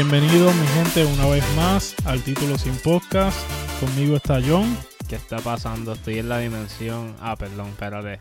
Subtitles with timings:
[0.00, 3.38] Bienvenidos mi gente una vez más al título sin podcast.
[3.80, 4.74] Conmigo está John.
[5.06, 5.92] ¿Qué está pasando?
[5.92, 7.14] Estoy en la dimensión.
[7.20, 8.18] Ah, perdón, espérate.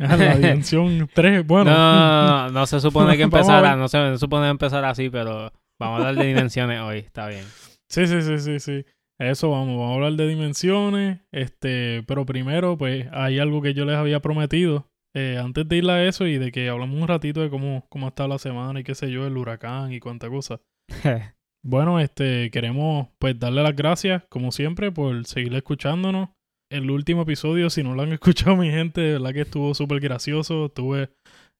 [0.00, 1.46] Ah, la dimensión 3.
[1.46, 5.52] Bueno, No, no, no, no se supone que empezara, no se supone empezar así, pero
[5.78, 7.44] vamos a hablar de dimensiones hoy, está bien.
[7.88, 8.84] sí, sí, sí, sí, sí.
[9.20, 11.20] Eso vamos, vamos a hablar de dimensiones.
[11.30, 14.90] Este, pero primero, pues, hay algo que yo les había prometido.
[15.14, 18.08] eh, antes de ir a eso y de que hablamos un ratito de cómo, cómo
[18.08, 20.60] está la semana y qué sé yo, el huracán y cuánta cosa.
[21.62, 26.30] Bueno, este, queremos pues darle las gracias, como siempre, por seguir escuchándonos.
[26.72, 30.00] El último episodio, si no lo han escuchado mi gente, de verdad que estuvo súper
[30.00, 31.10] gracioso, estuve,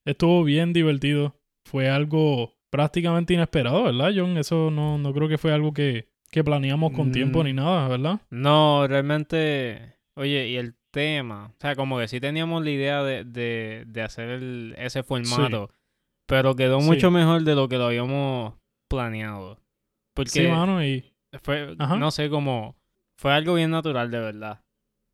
[0.07, 1.37] estuvo bien divertido.
[1.69, 4.39] Fue algo prácticamente inesperado, ¿verdad, John?
[4.39, 7.13] Eso no, no creo que fue algo que, que planeamos con Mm.
[7.13, 8.21] tiempo ni nada, ¿verdad?
[8.31, 13.25] No, realmente, oye, y el tema, o sea, como que sí teníamos la idea de,
[13.25, 15.71] de, de hacer el- ese formato,
[16.27, 16.87] pero quedó Sí.
[16.87, 18.55] mucho mejor de lo que lo habíamos
[18.91, 19.59] planeado.
[20.15, 21.05] Porque Sí, mano, y
[21.43, 21.97] fue, Ajá.
[21.97, 22.77] no sé, como,
[23.17, 24.61] fue algo bien natural de verdad.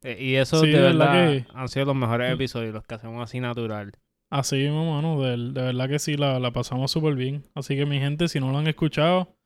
[0.02, 2.34] Eh, Y eso Sí, de de verdad verdad que- han sido los mejores Mm.
[2.34, 3.92] episodios, los que hacemos así natural.
[4.28, 7.44] así mismo, mano, de, de verdad que sí, la, la pasamos súper bien.
[7.54, 9.36] Así que mi gente, si no lo han escuchado,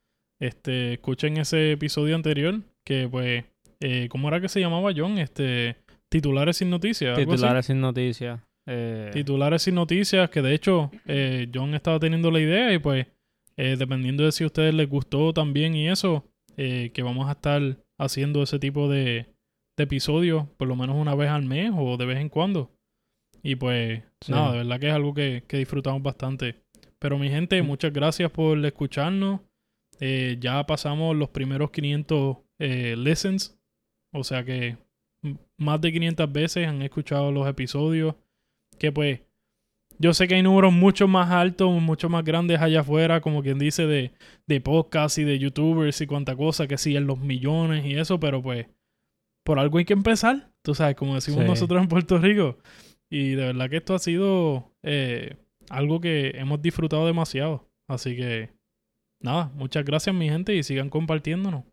[0.41, 3.45] este, escuchen ese episodio anterior, que pues,
[3.81, 5.19] eh, ¿cómo era que se llamaba, John?
[5.19, 5.77] Este,
[6.09, 7.17] titulares sin noticias.
[7.19, 8.41] Titulares sin noticias.
[8.67, 13.07] Eh, Titulares sin noticias, que de hecho eh, John estaba teniendo la idea y pues
[13.57, 16.25] eh, dependiendo de si a ustedes les gustó también y eso,
[16.57, 17.61] eh, que vamos a estar
[17.99, 19.27] haciendo ese tipo de,
[19.77, 22.71] de episodios por lo menos una vez al mes o de vez en cuando.
[23.43, 24.33] Y pues Sí.
[24.33, 26.57] nada, de verdad que es algo que, que disfrutamos bastante.
[26.99, 29.41] Pero mi gente, muchas gracias por escucharnos.
[30.01, 33.59] Eh, ya pasamos los primeros 500 eh, listens,
[34.13, 34.77] o sea que
[35.59, 38.15] más de 500 veces han escuchado los episodios
[38.79, 39.21] que pues
[40.01, 43.59] yo sé que hay números mucho más altos, mucho más grandes allá afuera, como quien
[43.59, 44.13] dice, de,
[44.47, 48.19] de podcasts y de youtubers y cuánta cosa, que sí, en los millones y eso,
[48.19, 48.67] pero pues
[49.45, 51.49] por algo hay que empezar, tú sabes, como decimos Sí.
[51.49, 52.59] nosotros en Puerto Rico.
[53.11, 55.37] Y de verdad que esto ha sido eh,
[55.69, 57.69] algo que hemos disfrutado demasiado.
[57.89, 58.51] Así que,
[59.21, 61.65] nada, muchas gracias mi gente y sigan compartiéndonos.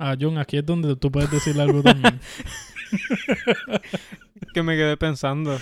[0.00, 2.18] Ah, John, aquí es donde tú puedes decirle algo también.
[4.52, 5.58] que me quedé pensando.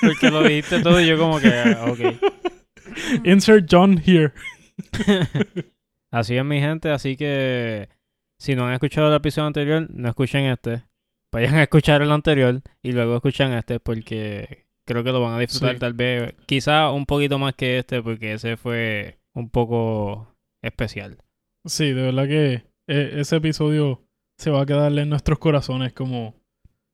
[0.00, 3.24] Porque lo dijiste todo y yo como que, ah, ok.
[3.24, 4.32] Insert John here.
[6.10, 7.90] Así es mi gente, así que
[8.38, 10.84] si no han escuchado el episodio anterior, no escuchen este.
[11.32, 15.38] Vayan a escuchar el anterior y luego escuchan este porque creo que lo van a
[15.38, 15.80] disfrutar Sí.
[15.80, 21.18] tal vez, quizá un poquito más que este porque ese fue un poco especial.
[21.66, 22.52] Sí, de verdad que
[22.86, 24.02] eh, ese episodio
[24.38, 26.34] se va a quedar en nuestros corazones como,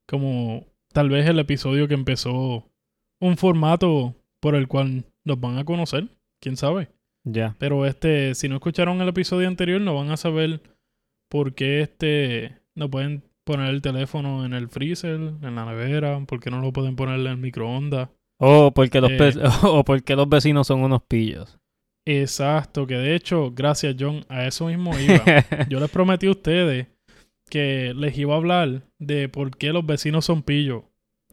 [0.08, 2.70] como tal vez el episodio que empezó
[3.20, 6.08] un formato por el cual nos van a conocer,
[6.40, 6.88] quién sabe.
[7.24, 7.56] Ya.
[7.58, 10.60] Pero este, si no escucharon el episodio anterior, no van a saber
[11.28, 16.38] por qué este no pueden poner el teléfono en el freezer, en la nevera, por
[16.38, 18.08] qué no lo pueden poner en el microondas.
[18.38, 19.32] O porque los Eh.
[19.86, 21.58] porque los vecinos son unos pillos.
[22.06, 25.24] Exacto, que de hecho, gracias John, a eso mismo iba.
[25.68, 26.86] Yo les prometí a ustedes
[27.50, 30.84] que les iba a hablar de por qué los vecinos son pillos.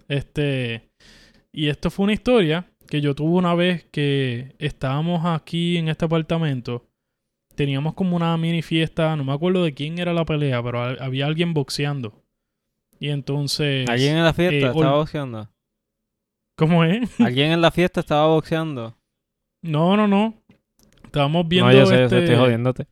[0.07, 0.89] Este,
[1.51, 6.05] y esto fue una historia que yo tuve una vez que estábamos aquí en este
[6.05, 6.85] apartamento.
[7.55, 10.97] Teníamos como una mini fiesta, no me acuerdo de quién era la pelea, pero ha-
[11.03, 12.21] había alguien boxeando.
[12.99, 15.49] Y entonces, ¿Alguien en la fiesta eh, estaba boxeando?
[16.57, 17.19] ¿cómo es?
[17.19, 18.95] ¿Alguien en la fiesta estaba boxeando?
[19.63, 20.35] No, no, no.
[21.03, 22.19] Estábamos viendo no, yo sé, yo sé, este...
[22.23, 22.87] estoy jodiéndote.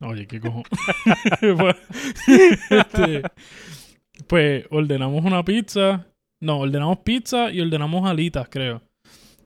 [0.00, 0.62] Oye, qué cojo.
[1.40, 1.76] pues,
[2.70, 3.22] este,
[4.26, 6.06] pues ordenamos una pizza.
[6.40, 8.82] No, ordenamos pizza y ordenamos alitas, creo.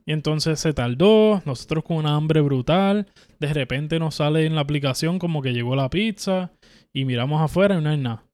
[0.06, 3.06] Y entonces se tardó, nosotros con una hambre brutal.
[3.38, 6.50] De repente nos sale en la aplicación como que llegó la pizza.
[6.92, 8.24] Y miramos afuera y no hay nada.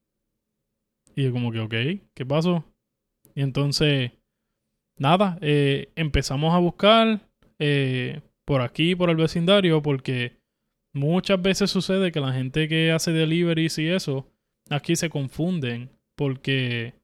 [1.15, 1.75] Y yo como que, ok,
[2.15, 2.65] ¿qué pasó?
[3.35, 4.13] Y entonces,
[4.99, 7.21] nada, eh, empezamos a buscar
[7.59, 10.36] eh, por aquí, por el vecindario, porque
[10.97, 14.27] muchas veces sucede que la gente que hace deliveries y eso,
[14.71, 16.95] aquí se confunden porque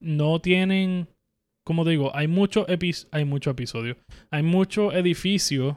[0.00, 1.08] no tienen,
[1.64, 2.66] como digo, hay muchos
[3.12, 3.96] hay muchos episodios,
[4.30, 5.76] hay muchos edificios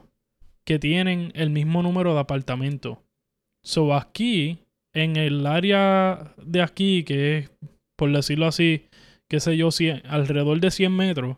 [0.64, 2.98] que tienen el mismo número de apartamentos.
[3.64, 4.58] So aquí,
[4.92, 7.50] en el área de aquí, que es,
[7.96, 8.86] por decirlo así,
[9.28, 11.36] qué sé yo, 100 alrededor de 100 metros,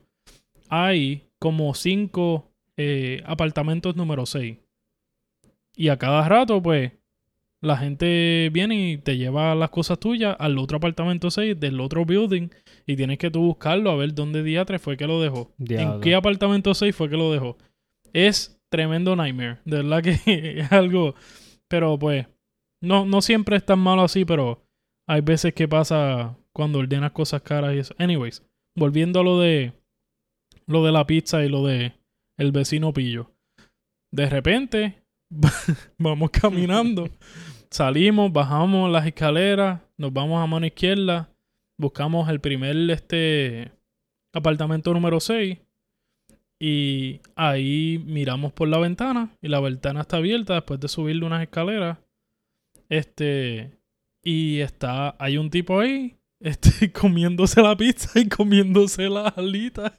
[0.68, 2.50] hay como 5
[3.26, 4.56] apartamentos número 6.
[5.76, 6.92] Y a cada rato, pues,
[7.60, 12.04] la gente viene y te lleva las cosas tuyas al otro apartamento 6 del otro
[12.04, 12.48] building
[12.86, 15.50] y tienes que tú buscarlo a ver dónde diatre fue que lo dejó.
[15.58, 17.56] ¿En qué apartamento 6 fue que lo dejó?
[18.12, 19.60] Es tremendo nightmare.
[19.64, 20.20] De verdad que
[20.60, 21.14] es algo.
[21.68, 22.26] Pero pues,
[22.82, 24.62] no, no siempre es tan malo así, pero
[25.08, 27.94] hay veces que pasa cuando ordenas cosas caras y eso.
[27.98, 28.44] Anyways,
[28.76, 29.72] volviendo a lo de
[30.66, 31.94] lo de la pizza y lo de
[32.36, 33.30] el vecino pillo.
[34.12, 35.03] De repente,
[35.98, 37.08] vamos caminando,
[37.70, 41.28] salimos, bajamos las escaleras, nos vamos a mano izquierda,
[41.76, 43.72] buscamos el primer este
[44.32, 45.58] apartamento número 6
[46.58, 51.42] y ahí miramos por la ventana y la ventana está abierta después de subirle unas
[51.42, 51.98] escaleras.
[52.88, 53.78] Este
[54.22, 59.92] y está hay un tipo ahí este comiéndose la pizza y comiéndose las alitas.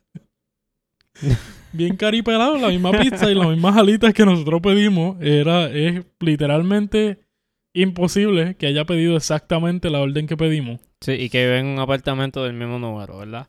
[1.71, 5.21] Bien caripelado, la misma pizza y las mismas alitas que nosotros pedimos.
[5.21, 7.19] Era, es literalmente
[7.73, 10.79] imposible que haya pedido exactamente la orden que pedimos.
[11.01, 13.47] Sí, y que vive en un apartamento del mismo número, ¿verdad?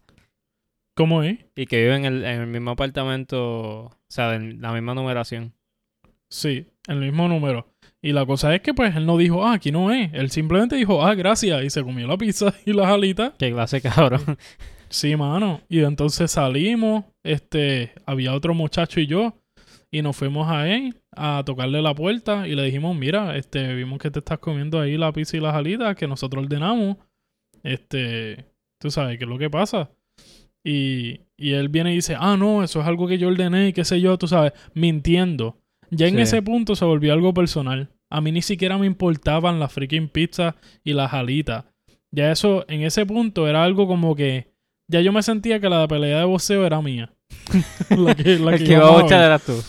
[0.94, 1.38] ¿Cómo es?
[1.54, 5.52] Y que vive en el, en el mismo apartamento, o sea, de la misma numeración.
[6.28, 7.68] Sí, el mismo número.
[8.02, 10.12] Y la cosa es que pues él no dijo, ah, aquí no es.
[10.12, 11.64] Él simplemente dijo, ah, gracias.
[11.64, 13.32] Y se comió la pizza y las alitas.
[13.38, 14.38] Qué clase cabrón.
[14.88, 15.60] Sí, mano.
[15.68, 19.34] Y entonces salimos, este, había otro muchacho y yo,
[19.90, 23.98] y nos fuimos a él a tocarle la puerta y le dijimos, mira, este, vimos
[23.98, 26.96] que te estás comiendo ahí la pizza y las alitas que nosotros ordenamos.
[27.62, 28.46] Este,
[28.80, 29.90] tú sabes qué es lo que pasa.
[30.64, 33.72] Y, y él viene y dice, ah, no, eso es algo que yo ordené y
[33.72, 35.58] qué sé yo, tú sabes, mintiendo.
[35.90, 36.20] Ya en Sí.
[36.22, 37.90] ese punto se volvió algo personal.
[38.10, 40.54] A mí ni siquiera me importaban las freaking pizzas
[40.84, 41.64] y las alitas.
[42.12, 44.48] Ya eso, en ese punto era algo como que
[44.88, 47.12] ya yo me sentía que la pelea de boxeo era mía.
[47.90, 49.62] la que, la el que que iba a bochar eras tú.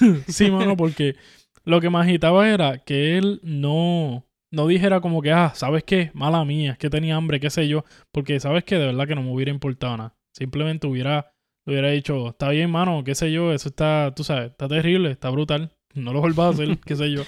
[0.28, 1.16] Sí, mano, porque
[1.64, 6.10] lo que me agitaba era que él no, no dijera como que, ah, ¿sabes qué?
[6.14, 7.84] Mala mía, es que tenía hambre, qué sé yo.
[8.12, 8.76] Porque, ¿sabes qué?
[8.78, 10.14] De verdad que no me hubiera importado nada.
[10.36, 11.32] Simplemente hubiera,
[11.66, 15.30] hubiera dicho, está bien, mano, qué sé yo, eso está, tú sabes, está terrible, está
[15.30, 15.72] brutal.
[15.94, 17.22] No lo vuelvas a hacer, qué sé yo.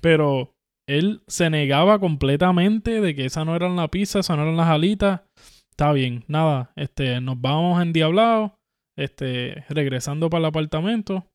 [0.00, 0.54] Pero
[0.86, 4.68] él se negaba completamente de que esa no eran la pizza, esas no eran las
[4.68, 5.22] alitas.
[5.74, 8.52] Está bien, nada, este, nos vamos endiablados,
[8.96, 11.26] este, regresando para el apartamento,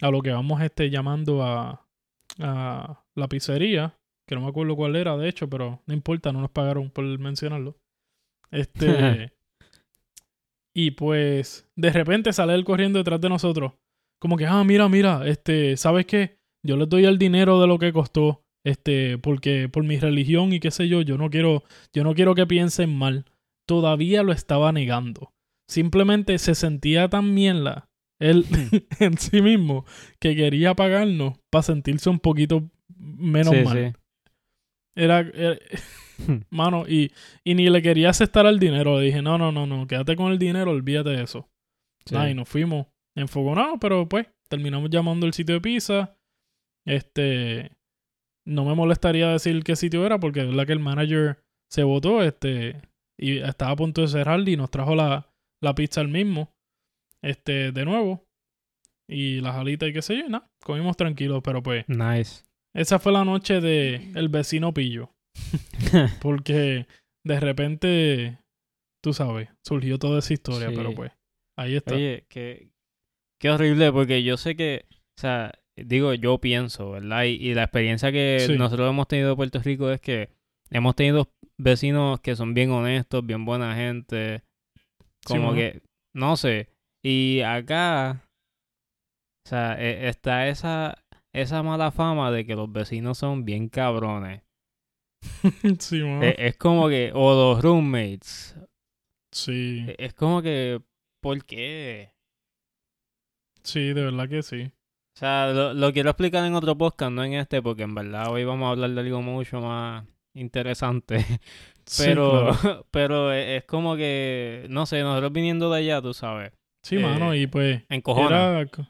[0.00, 1.86] a lo que vamos este, llamando a,
[2.40, 3.96] a la pizzería,
[4.28, 7.04] que no me acuerdo cuál era, de hecho, pero no importa, no nos pagaron por
[7.20, 7.76] mencionarlo.
[8.50, 9.32] Este,
[10.74, 13.74] y pues, de repente sale él corriendo detrás de nosotros,
[14.20, 16.38] como que, ah, mira, mira, este, ¿sabes qué?
[16.66, 20.58] Yo les doy el dinero de lo que costó, este, porque por mi religión y
[20.58, 21.62] qué sé yo, yo no quiero,
[21.94, 23.26] yo no quiero que piensen mal.
[23.66, 25.32] Todavía lo estaba negando.
[25.68, 28.44] Simplemente se sentía tan mierda él
[29.00, 29.84] en sí mismo
[30.18, 33.94] que quería pagarnos para sentirse un poquito menos sí, mal.
[33.94, 34.00] sí.
[34.96, 35.58] Era, era-
[36.50, 37.12] mano, y,
[37.44, 38.98] y ni le quería aceptar el dinero.
[38.98, 41.48] Le dije, no, no, no, no, quédate con el dinero, olvídate de eso.
[42.06, 42.16] Sí.
[42.16, 46.16] Y nos fuimos enfogonados, pero pues terminamos llamando el sitio de pizza.
[46.86, 47.72] Este,
[48.46, 52.22] no me molestaría decir qué sitio era porque es verdad que el manager se votó,
[52.22, 52.80] este,
[53.18, 55.28] y estaba a punto de cerrar y nos trajo la,
[55.62, 56.52] la pizza el mismo,
[57.22, 58.24] este, de nuevo.
[59.08, 62.42] Y las alitas y qué sé yo, nada, comimos tranquilos, pero pues Nice.
[62.74, 65.10] esa fue la noche de el vecino pillo.
[66.20, 66.86] Porque
[67.24, 68.38] de repente,
[69.02, 70.74] tú sabes, surgió toda esa historia, Sí.
[70.76, 71.12] pero pues
[71.58, 71.94] ahí está.
[71.94, 72.70] Oye, qué,
[73.40, 77.24] qué horrible, porque yo sé que, o sea, digo, yo pienso, ¿verdad?
[77.24, 78.56] Y, y la experiencia que Sí.
[78.56, 80.30] nosotros hemos tenido en Puerto Rico es que
[80.70, 84.42] hemos tenido vecinos que son bien honestos, bien buena gente,
[85.24, 85.82] como que,
[86.14, 86.68] no sé,
[87.04, 88.22] y acá,
[89.46, 90.98] o sea, e- está esa,
[91.32, 94.42] esa mala fama de que los vecinos son bien cabrones.
[95.78, 96.22] sí, mano.
[96.24, 98.56] E- es como que, o los roommates,
[99.32, 100.82] sí, e- es como que,
[101.22, 102.12] ¿por qué?
[103.62, 104.62] sí, de verdad que sí.
[105.16, 108.30] O sea, lo, lo quiero explicar en otro podcast, no en este, porque en verdad
[108.30, 110.04] hoy vamos a hablar de algo mucho más
[110.36, 111.18] interesante.
[111.88, 112.86] Sí, Pero, claro.
[112.90, 116.52] pero e- es como que, no sé, nosotros viniendo de allá, tú sabes,
[116.84, 118.32] Sí, eh, mano, y pues en cojones.
[118.32, 118.66] era...
[118.66, 118.88] co-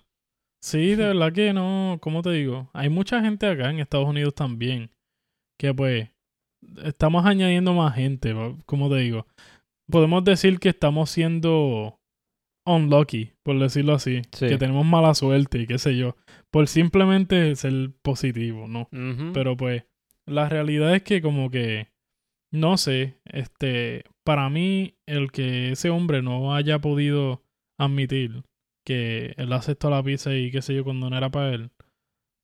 [0.65, 2.71] Sí, de verdad que no, ¿cómo te digo?
[2.73, 4.91] Hay mucha gente acá en Estados Unidos también
[5.61, 6.09] que pues
[6.85, 8.35] estamos añadiendo más gente,
[8.65, 9.26] como te digo.
[9.91, 11.99] Podemos decir que estamos siendo
[12.67, 14.23] unlucky, por decirlo así.
[14.33, 14.49] Sí.
[14.49, 16.17] Que tenemos mala suerte y qué sé yo.
[16.50, 18.88] Por simplemente ser positivo, ¿no?
[19.35, 19.85] Pero pues,
[20.26, 21.88] la realidad es que como que,
[22.52, 27.42] no sé, este, para mí, el que ese hombre no haya podido
[27.78, 28.45] admitir
[28.85, 31.71] que él aceptó la pizza y qué sé yo cuando no era para él.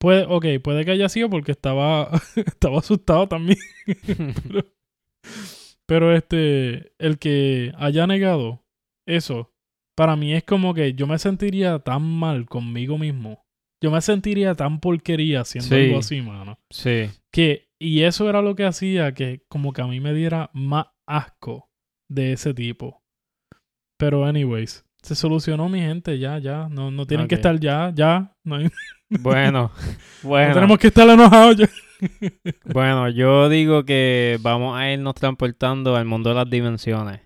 [0.01, 3.59] Puede, ok, puede que haya sido porque estaba, estaba asustado también.
[4.49, 4.67] pero,
[5.87, 8.65] pero este, el que haya negado
[9.07, 9.53] eso,
[9.97, 13.43] para mí es como que yo me sentiría tan mal conmigo mismo
[13.83, 15.83] yo me sentiría tan porquería haciendo Sí.
[15.87, 16.57] algo así, mano.
[16.71, 17.11] Sí.
[17.33, 20.87] Que, y eso era lo que hacía que como que a mí me diera más
[21.09, 21.69] asco
[22.11, 23.03] de ese tipo.
[23.99, 26.69] Pero anyways, se solucionó mi gente, ya, ya.
[26.71, 28.35] No, no tienen que estar ya, ya.
[28.45, 28.69] No, hay-
[29.21, 29.93] Bueno, no
[30.29, 30.55] bueno.
[30.55, 31.69] tenemos que estar enojados ya.
[32.73, 37.21] Bueno, yo digo que vamos a irnos transportando al mundo de las dimensiones.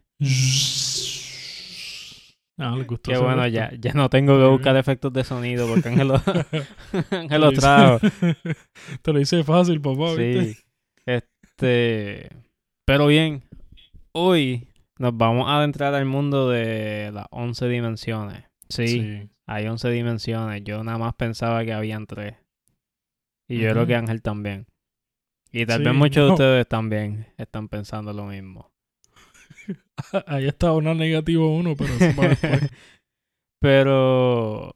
[2.59, 5.69] Ah, les gustó Que ese bueno, ya, ya no tengo que buscar efectos de sonido
[5.69, 6.21] porque Ángel lo,
[7.53, 7.99] trajo.
[9.03, 10.55] Te lo hice fácil, papá, ¿viste?
[10.55, 10.59] Sí.
[11.05, 12.31] Este.
[12.87, 13.43] Pero bien,
[14.13, 18.45] hoy nos vamos a adentrar al mundo de las 11 dimensiones.
[18.69, 19.29] Sí, Sí.
[19.47, 20.65] hay 11 dimensiones.
[20.65, 22.35] Yo nada más pensaba que habían 3.
[23.49, 24.67] Y yo creo que Ángel también.
[25.53, 28.71] Y tal Sí, vez muchos de ustedes también están pensando lo mismo.
[30.27, 32.71] Ahí está una negativo uno, pero eso para después.
[33.61, 34.71] Pero,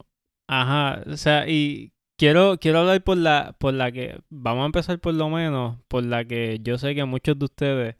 [0.49, 4.99] ajá, o sea, y quiero, quiero hablar por la, por la que, vamos a empezar
[4.99, 7.95] por lo menos, por la que yo sé que muchos de ustedes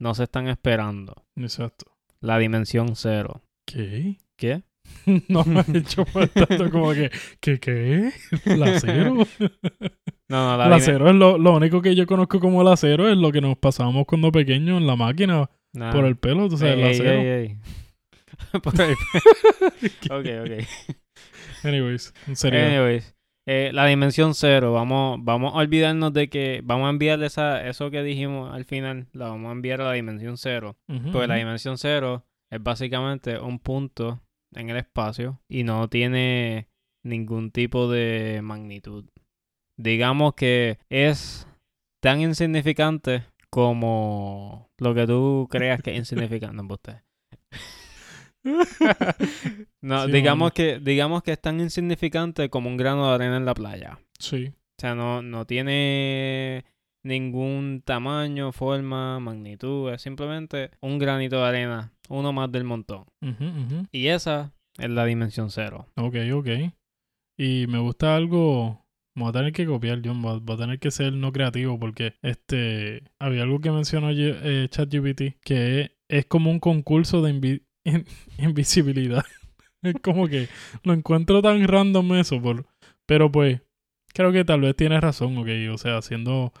[0.00, 1.26] no se están esperando.
[1.36, 1.92] Exacto.
[2.20, 3.42] La dimensión cero.
[3.66, 4.18] ¿Qué?
[4.36, 4.62] ¿Qué?
[5.28, 8.10] No me ha hecho tanto como que, ¿qué qué?
[8.44, 9.14] ¿La cero?
[10.28, 13.08] No, no, la, La cero es lo, lo único que yo conozco como la cero
[13.08, 15.92] es lo que nos pasábamos cuando pequeños en la máquina nah.
[15.92, 17.58] por el pelo, tú sabes, Ey, ey.
[18.62, 18.92] Por el-
[20.10, 20.94] ok, ok.
[21.64, 22.60] Anyways, en serio.
[22.66, 23.14] Anyways,
[23.46, 27.90] eh, la dimensión cero, vamos, vamos a olvidarnos de que vamos a enviar esa, eso
[27.90, 30.76] que dijimos al final, la vamos a enviar a la dimensión cero.
[30.88, 34.20] Ujú, Pues la dimensión cero es básicamente un punto
[34.54, 36.68] en el espacio y no tiene
[37.04, 39.06] ningún tipo de magnitud.
[39.78, 41.46] Digamos que es
[42.00, 46.56] tan insignificante como lo que tú creas que es insignificante.
[46.56, 47.02] No, embuste.
[49.82, 53.44] no, Sí, digamos que, digamos que es tan insignificante como un grano de arena en
[53.44, 53.98] la playa.
[54.18, 54.46] Sí.
[54.48, 56.64] O sea, no, no tiene
[57.02, 59.92] ningún tamaño, forma, magnitud.
[59.92, 63.04] Es simplemente un granito de arena, uno más del montón.
[63.92, 65.88] Y esa es la dimensión cero.
[65.96, 66.48] Ok, ok.
[67.36, 68.81] Y me gusta algo.
[69.14, 70.22] Voy a tener que copiar, John.
[70.22, 74.08] Voy a, voy a tener que ser no creativo porque este había algo que mencionó
[74.10, 78.06] eh, ChatGPT que es como un concurso de invi- in-
[78.38, 79.24] invisibilidad.
[79.82, 80.48] es como que
[80.84, 82.66] lo encuentro tan random eso, por,
[83.06, 83.60] pero pues
[84.14, 85.48] creo que tal vez tienes razón, ok.
[85.72, 86.52] O sea, siendo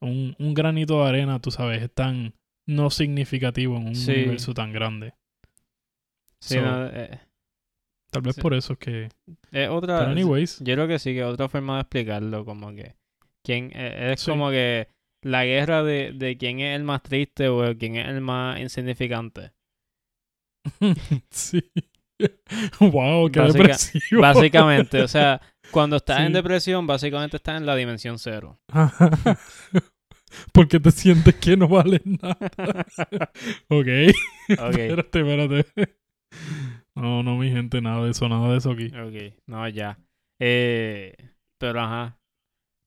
[0.00, 2.34] un, un granito de arena, tú sabes, es tan
[2.66, 4.12] no significativo en un Sí.
[4.12, 5.12] universo tan grande.
[6.40, 7.20] Sí, So, no, eh,
[8.10, 8.40] Tal vez Sí.
[8.40, 9.08] por eso es que...
[9.52, 9.98] es otra.
[10.00, 12.44] Pero anyways, Yo creo que sí, que es otra forma de explicarlo.
[12.44, 12.94] Como que.
[13.44, 14.30] Quién, eh, es Sí.
[14.30, 14.88] como que
[15.22, 19.52] la guerra de, de quién es el más triste o quién es el más insignificante.
[21.30, 21.62] sí.
[22.80, 24.20] wow, qué Básica- depresivo.
[24.22, 28.58] Básicamente, o sea, cuando estás en depresión, básicamente estás en la dimensión cero.
[30.52, 32.36] Porque te sientes que no vale nada.
[33.68, 33.86] ok.
[34.58, 34.78] Ok.
[34.78, 35.97] Espérate, espérate.
[37.00, 38.86] No, no, mi gente, nada de eso, nada de eso aquí.
[38.88, 39.98] Ok, no, ya.
[40.40, 41.14] Eh,
[41.58, 42.18] pero ajá.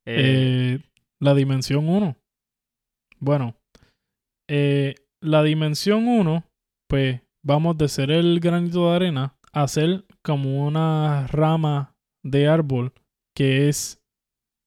[0.06, 0.80] Eh, Eh,
[1.20, 2.16] la dimensión 1.
[3.20, 3.56] Bueno,
[5.22, 6.44] la dimensión 1,
[6.90, 12.94] pues vamos de ser el granito de arena a ser como una rama de árbol
[13.36, 14.02] que es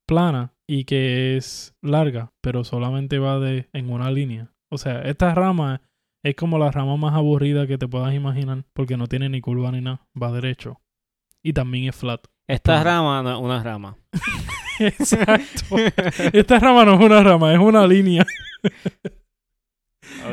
[0.06, 4.52] plana y que es larga, pero solamente va de en una línea.
[4.70, 5.82] O sea, esta rama
[6.24, 9.70] es como la rama más aburrida que te puedas imaginar porque no tiene ni curva
[9.70, 10.80] ni nada, va derecho.
[11.42, 12.26] Y también es flat.
[12.48, 13.98] esta rama no es una rama.
[14.80, 15.76] Exacto.
[16.32, 18.26] Esta rama no es una rama, es una línea.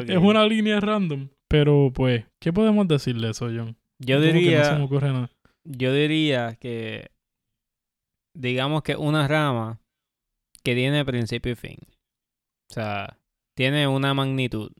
[0.07, 1.29] Es una línea random.
[1.49, 3.75] Pero pues, ¿qué podemos decirle eso, John?
[3.99, 5.29] Yo Como que no se diría, me ocurre nada.
[5.65, 7.11] yo diría que
[8.33, 9.81] digamos que una rama
[10.63, 11.77] que tiene principio y fin.
[12.69, 13.17] O sea,
[13.55, 14.71] tiene una magnitud,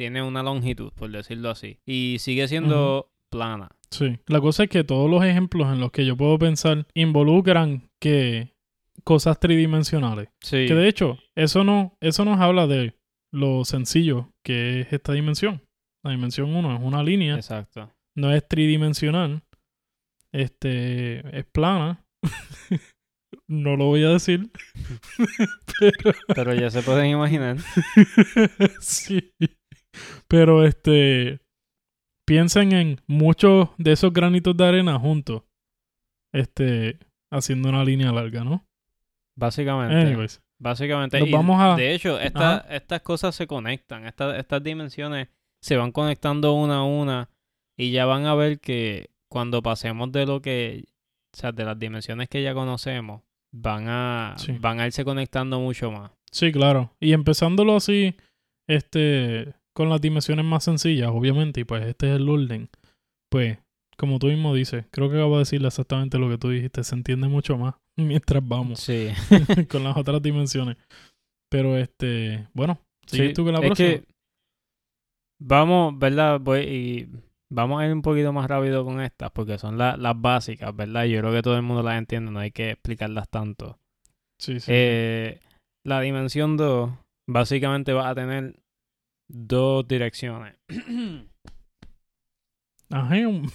[0.00, 3.68] tiene una longitud, por decirlo así, y sigue siendo plana.
[3.90, 4.18] Sí.
[4.28, 8.54] La cosa es que todos los ejemplos en los que yo puedo pensar involucran que
[9.04, 10.30] cosas tridimensionales.
[10.40, 10.64] Sí.
[10.66, 12.94] Que de hecho, eso no, eso nos habla de
[13.30, 15.60] lo sencillo que es esta dimensión.
[16.02, 17.92] La dimensión 1 es una línea, Exacto.
[18.16, 19.42] no es tridimensional.
[20.32, 22.06] Este es plana.
[23.48, 24.50] no lo voy a decir.
[25.78, 27.58] Pero Pero ya se pueden imaginar.
[28.80, 29.30] sí.
[30.28, 31.40] Pero este.
[32.26, 35.42] Piensen en muchos de esos granitos de arena juntos.
[36.32, 36.98] Este.
[37.32, 38.66] Haciendo una línea larga, ¿no?
[39.36, 39.96] Básicamente.
[39.96, 40.42] Anyways.
[40.58, 41.18] Básicamente.
[41.20, 44.06] Nos y vamos a- De hecho, esta- estas cosas se conectan.
[44.06, 45.28] Estas, estas dimensiones
[45.62, 47.30] se van conectando una a una.
[47.76, 50.84] Y ya van a ver que cuando pasemos de lo que
[51.32, 54.56] o sea, de las dimensiones que ya conocemos, van a, Sí.
[54.60, 56.10] van a irse conectando mucho más.
[56.32, 56.92] Sí, claro.
[56.98, 58.16] Y empezándolo así,
[58.68, 62.68] este, con las dimensiones más sencillas, obviamente, y pues este es el orden.
[63.30, 63.58] Pues,
[63.96, 66.94] como tú mismo dices, creo que acabo de decirle exactamente lo que tú dijiste, se
[66.94, 69.08] entiende mucho más mientras vamos Sí.
[69.70, 70.76] con las otras dimensiones.
[71.50, 73.88] Pero este, bueno, sigue Sí, tú con la es próxima.
[73.88, 74.04] que
[75.40, 76.40] vamos, ¿verdad?
[76.40, 77.08] Voy y
[77.52, 81.04] vamos a ir un poquito más rápido con estas porque son la- las básicas, ¿verdad?
[81.04, 83.78] Yo creo que todo el mundo las entiende, no hay que explicarlas tanto.
[84.40, 84.70] Sí, sí.
[84.72, 85.40] Eh,
[85.84, 86.90] la dimensión 2
[87.28, 88.54] básicamente va a tener
[89.32, 90.56] dos direcciones.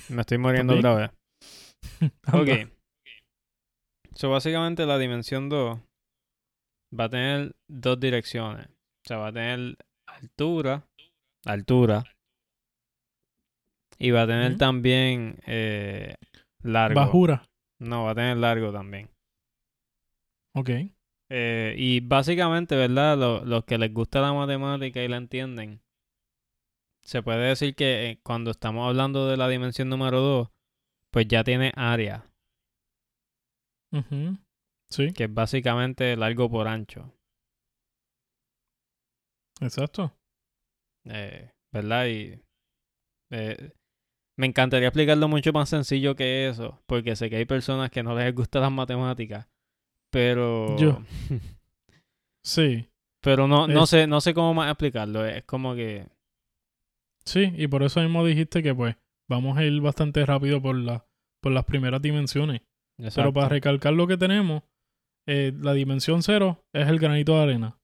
[0.09, 1.11] Me estoy muriendo otra vez.
[2.33, 2.49] Ok.
[4.15, 5.79] So, básicamente la dimensión 2
[6.97, 8.67] va a tener dos direcciones.
[8.67, 9.77] O sea, va a tener
[10.07, 10.87] altura,
[11.45, 12.03] altura.
[13.97, 16.15] Y va a tener también eh,
[16.63, 16.99] largo.
[16.99, 17.45] Bajura.
[17.79, 19.09] No, va a tener largo también.
[20.53, 20.69] Ok.
[21.29, 23.17] Eh, y básicamente, ¿verdad?
[23.17, 25.81] Lo- Los que les gusta la matemática y la entienden,
[27.03, 30.49] se puede decir que eh, cuando estamos hablando de la dimensión número 2,
[31.11, 32.25] pues ya tiene área.
[34.89, 37.13] Sí, que es básicamente largo por ancho.
[39.61, 40.11] exacto.
[41.05, 42.07] Eh, ¿Verdad?
[42.07, 42.41] Y
[43.31, 43.71] eh,
[44.37, 48.15] me encantaría explicarlo mucho más sencillo que eso, porque sé que hay personas que no
[48.15, 49.47] les gustan las matemáticas,
[50.11, 51.01] pero Yo.
[52.43, 52.87] Sí,
[53.21, 56.07] pero no no Es- sé no sé cómo más explicarlo, es como que
[57.25, 58.95] sí, y por eso mismo dijiste que pues
[59.29, 61.05] vamos a ir bastante rápido por, la,
[61.41, 62.61] por las primeras dimensiones.
[63.15, 64.61] Pero para recalcar lo que tenemos,
[65.27, 67.77] eh, la dimensión 0 es el granito de arena.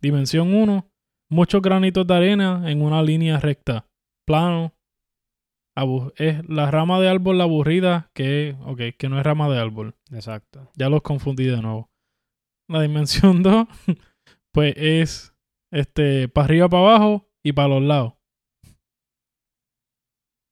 [0.00, 0.86] Dimensión 1,
[1.30, 3.86] muchos granitos de arena en una línea recta.
[4.26, 4.72] Plano.
[5.74, 9.58] Abu- es la rama de árbol la aburrida, que, ok, que no es rama de
[9.60, 9.94] árbol.
[10.10, 10.70] Exacto.
[10.76, 11.90] Ya los confundí de nuevo.
[12.68, 13.66] La dimensión 2,
[14.52, 15.34] pues es
[15.72, 18.14] este para arriba, para abajo y para los lados.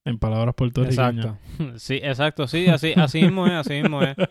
[0.06, 1.16] En palabras puertorriqueñas.
[1.16, 1.38] Exacto.
[1.78, 4.16] Sí, exacto, sí, así, así mismo es, así mismo es.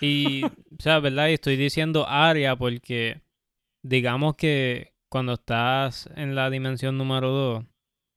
[0.00, 1.26] Y, o sea, ¿verdad?
[1.28, 3.20] Y estoy diciendo área porque
[3.84, 7.64] digamos que cuando estás en la dimensión número 2,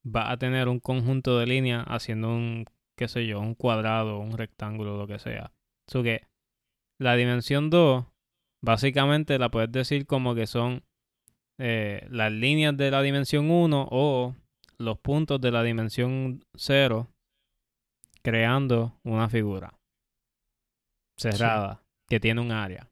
[0.03, 2.65] vas a tener un conjunto de líneas haciendo un,
[2.97, 5.51] qué sé yo, un cuadrado, un rectángulo, lo que sea.
[5.87, 6.27] So que
[6.99, 8.05] la dimensión 2,
[8.63, 10.83] básicamente la puedes decir como que son
[11.59, 14.35] eh, las líneas de la dimensión 1 o
[14.77, 17.07] los puntos de la dimensión 0
[18.23, 19.73] creando una figura
[21.17, 22.87] cerrada que tiene un área.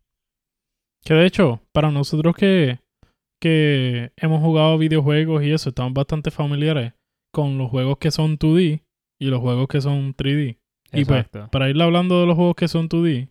[1.03, 2.79] Que de hecho, para nosotros que,
[3.41, 6.93] que hemos jugado videojuegos y eso, estamos bastante familiares
[7.33, 8.83] con los juegos que son 2D
[9.19, 10.57] y los juegos que son 3D.
[10.91, 11.49] Y pues, Exacto.
[11.51, 13.29] para ir hablando de los juegos que son 2D,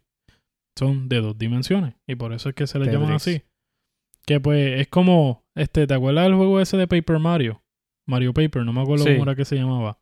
[0.78, 1.94] son de dos dimensiones.
[2.06, 3.36] Y por eso es que se les llaman Tetris.
[3.36, 3.42] así.
[4.26, 7.62] Que pues es como, este, ¿te acuerdas del juego ese de Paper Mario?
[8.06, 9.10] Mario Paper, no me acuerdo Sí.
[9.12, 9.98] cómo era que se llamaba.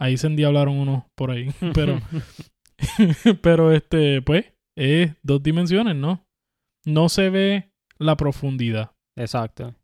[0.00, 1.48] Ahí se endiablaron unos por ahí.
[1.74, 2.00] Pero,
[3.42, 6.26] pero este, pues, es dos dimensiones, ¿no?
[6.84, 8.92] No se ve la profundidad.
[9.16, 9.74] Exacto.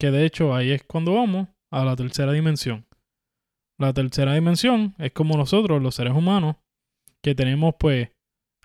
[0.00, 2.86] Que de hecho ahí es cuando vamos a la tercera dimensión.
[3.78, 6.56] La tercera dimensión es como nosotros, los seres humanos,
[7.20, 8.10] que tenemos pues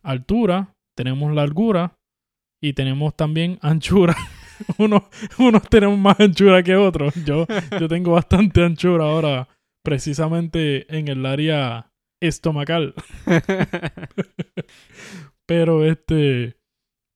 [0.03, 1.97] altura, tenemos largura
[2.61, 4.15] y tenemos también anchura.
[4.77, 5.03] unos,
[5.39, 7.15] unos tenemos más anchura que otros.
[7.25, 7.47] Yo,
[7.79, 9.47] yo tengo bastante anchura ahora,
[9.83, 11.91] precisamente en el área
[12.21, 12.93] estomacal.
[15.47, 16.57] Pero este,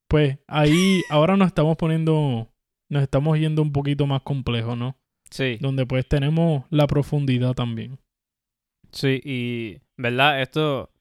[0.10, 2.52] pues ahí ahora nos estamos poniendo,
[2.90, 4.98] nos estamos yendo un poquito más complejo, ¿no?
[5.34, 7.98] Sí, Donde pues tenemos la profundidad también.
[8.91, 10.91] sí, y verdad, esto,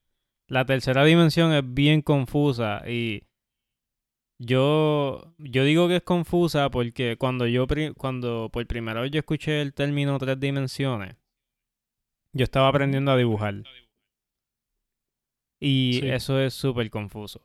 [0.48, 3.24] la tercera dimensión es bien confusa y
[4.40, 7.66] yo, yo digo que es confusa porque cuando yo,
[7.96, 11.14] cuando por primera vez yo escuché el término tres dimensiones,
[12.34, 13.62] yo estaba aprendiendo a dibujar.
[15.60, 16.08] Y Sí.
[16.08, 17.40] eso es súper confuso.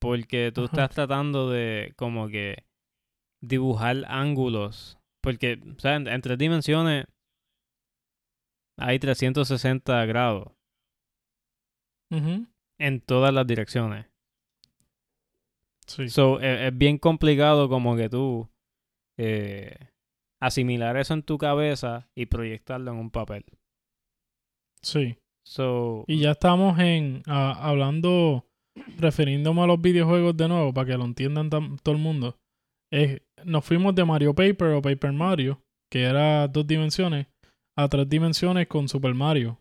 [0.00, 0.66] Porque tú Ajá.
[0.72, 2.64] estás tratando de como que
[3.40, 4.98] dibujar ángulos.
[5.22, 7.06] Porque, o sea, en, en tres dimensiones
[8.76, 10.48] hay 360 grados
[12.78, 14.06] en todas las direcciones.
[15.86, 16.08] Sí.
[16.08, 18.48] So, e- es, bien complicado como que tú
[19.18, 19.76] eh,
[20.40, 23.44] asimilar eso en tu cabeza y proyectarlo en un papel.
[24.82, 25.16] sí.
[25.44, 28.46] So, Y ya estamos en a- hablando,
[28.98, 32.38] refiriéndome a los videojuegos de nuevo, para que lo entiendan todo el mundo.
[32.92, 37.26] Es, nos fuimos de Mario Paper o Paper Mario, que era dos dimensiones,
[37.76, 39.58] a tres dimensiones con Super Mario.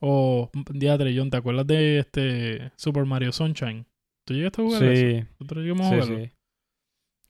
[0.00, 3.86] O, diatre, John, ¿te acuerdas de este Super Mario Sunshine?
[4.26, 5.00] ¿Tú llegaste a jugar eso?
[5.00, 6.24] Sí, Nosotros llegamos a sí, jugarlo.
[6.24, 6.32] sí.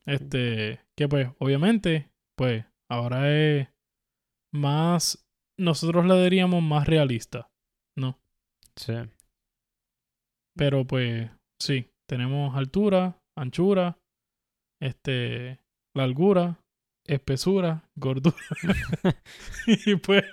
[0.07, 3.69] Este, que pues, obviamente, pues, ahora es
[4.53, 5.27] más,
[5.59, 7.51] nosotros le diríamos más realista,
[7.97, 8.19] ¿no?
[8.77, 8.95] Sí.
[10.57, 13.99] Pero pues, sí, tenemos altura, anchura,
[14.83, 15.59] este,
[15.95, 16.59] largura,
[17.07, 18.37] espesura, gordura.
[19.67, 20.25] y pues,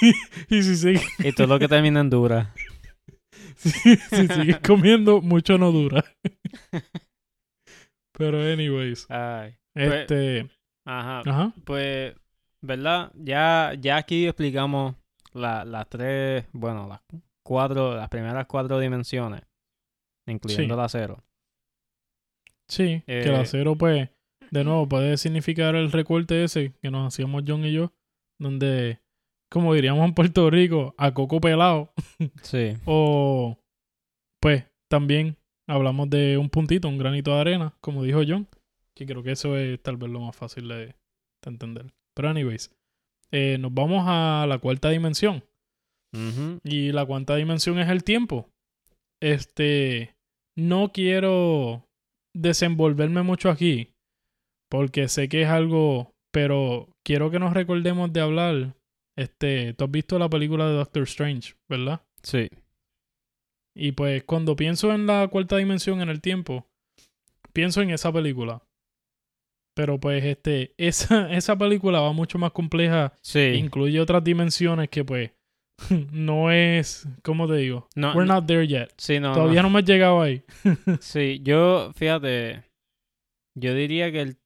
[0.50, 2.54] y, si sigues, Y todo lo que termina en dura.
[3.56, 6.04] si, si sigues comiendo, mucho no dura.
[8.12, 9.56] Pero anyways, Ay.
[9.74, 10.48] Pues- este,
[10.86, 11.20] Ajá.
[11.26, 12.14] ajá, Pues,
[12.62, 13.12] ¿verdad?
[13.14, 14.94] Ya, ya aquí explicamos
[15.34, 17.00] la- las tres, bueno, las
[17.44, 19.42] cuatro, las primeras cuatro dimensiones,
[20.26, 20.80] incluyendo Sí.
[20.80, 21.22] la cero.
[22.68, 24.08] Sí, que el Eh, acero pues,
[24.50, 27.92] de nuevo, puede significar el recorte ese que nos hacíamos John y yo,
[28.38, 29.00] donde,
[29.50, 31.92] como diríamos en Puerto Rico, a coco pelado.
[32.42, 32.74] Sí.
[32.86, 33.58] O,
[34.40, 35.36] pues, también
[35.68, 38.46] hablamos de un puntito, un granito de arena, como dijo John,
[38.94, 40.94] que creo que eso es tal vez lo más fácil de, de
[41.44, 41.92] entender.
[42.14, 42.70] Pero, anyways,
[43.32, 45.44] eh, nos vamos a la cuarta dimensión.
[46.64, 48.48] Y la cuarta dimensión es el tiempo.
[49.20, 50.16] Este,
[50.56, 51.85] no quiero
[52.36, 53.94] desenvolverme mucho aquí,
[54.70, 58.76] porque sé que es algo, pero quiero que nos recordemos de hablar.
[59.16, 62.02] Este, tú has visto la película de Doctor Strange, ¿verdad?
[62.22, 62.48] Sí.
[63.74, 66.66] Y pues cuando pienso en la cuarta dimensión en el tiempo,
[67.52, 68.62] pienso en esa película.
[69.74, 73.52] Pero pues este, esa, esa película va mucho más compleja, Sí.
[73.56, 75.30] incluye otras dimensiones que pues
[76.12, 77.88] no es, ¿cómo te digo?
[77.94, 78.90] No, We're no- not there yet.
[78.96, 79.68] sí, no, Todavía no.
[79.70, 80.42] no hemos llegado ahí.
[81.00, 82.64] Sí, yo, fíjate,
[83.54, 84.38] yo diría que el,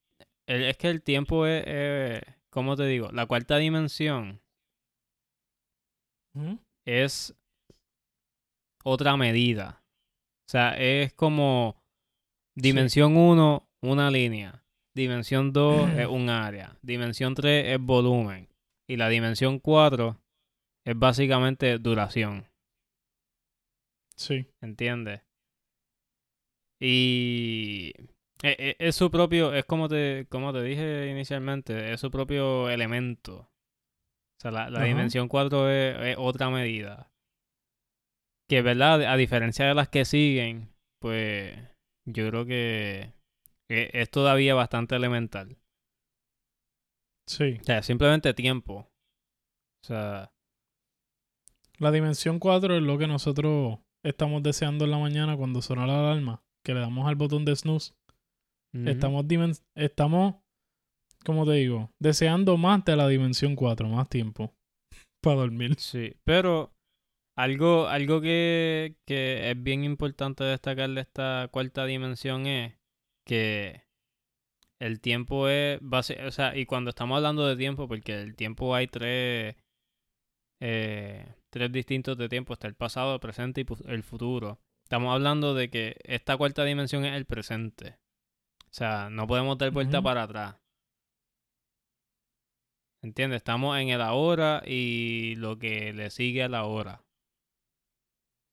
[0.49, 3.11] el- es que el tiempo es, eh, ¿cómo te digo?
[3.13, 4.41] La cuarta dimensión
[6.87, 7.35] es
[8.85, 9.83] otra medida.
[10.49, 11.77] O sea, es como
[12.57, 14.65] dimensión 1, una línea.
[14.95, 16.77] Dimensión 2 es un área.
[16.83, 18.49] Dimensión 3 es volumen.
[18.89, 20.20] Y la dimensión 4
[20.91, 22.49] es básicamente duración.
[24.17, 24.47] Sí.
[24.61, 25.23] ¿Entiendes?
[26.81, 27.93] Y
[28.43, 32.69] e- e- es, su propio, es como te, como te dije inicialmente, es su propio
[32.69, 33.37] elemento.
[33.43, 37.13] O sea, la, la dimensión 4 es, es otra medida.
[38.49, 39.05] Que, ¿verdad?
[39.05, 41.57] A diferencia de las que siguen, pues
[42.05, 43.13] yo creo que
[43.71, 45.57] e- es todavía bastante elemental.
[47.29, 47.59] Sí.
[47.61, 48.91] O sea, simplemente tiempo.
[49.85, 50.33] O sea,
[51.81, 56.01] La dimensión 4 es lo que nosotros estamos deseando en la mañana cuando suena la
[56.01, 57.95] alarma, que le damos al botón de snooze.
[58.73, 59.25] Estamos,
[59.75, 60.35] estamos,
[61.25, 64.55] como te digo, deseando más de la dimensión 4, más tiempo
[65.23, 65.75] para dormir.
[65.77, 66.75] Sí, pero
[67.37, 72.75] algo, algo que, que es bien importante destacar de esta cuarta dimensión es
[73.27, 73.85] que
[74.81, 78.75] el tiempo es base, o sea, y cuando estamos hablando de tiempo, porque el tiempo
[78.75, 79.57] hay tres,
[80.63, 84.61] eh, tres distintos de tiempo, está el pasado, el presente y el futuro.
[84.85, 87.99] Estamos hablando de que esta cuarta dimensión es el presente.
[88.65, 90.57] O sea, no podemos dar vuelta para atrás.
[93.03, 93.39] ¿Entiendes?
[93.39, 97.03] Estamos en el ahora y lo que le sigue a la hora,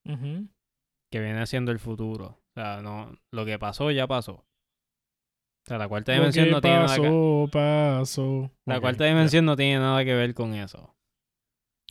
[0.06, 2.26] que viene siendo el futuro.
[2.26, 4.34] O sea, no, lo que pasó ya pasó.
[4.34, 4.46] O
[5.68, 8.52] sea, la cuarta dimensión no tiene nada que, pasó.
[8.66, 10.97] la cuarta dimensión no tiene nada que ver con eso.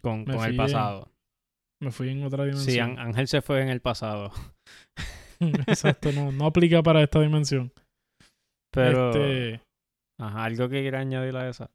[0.03, 1.11] Con, con el en- pasado.
[1.83, 2.91] Me fui en otra Sí, dimensión.
[2.99, 4.31] Án- Ángel se fue en el pasado.
[5.67, 7.73] Exacto, no, no aplica para esta dimensión.
[8.73, 9.61] Pero, Este,
[10.19, 11.71] ajá, algo que quiera añadir a esa.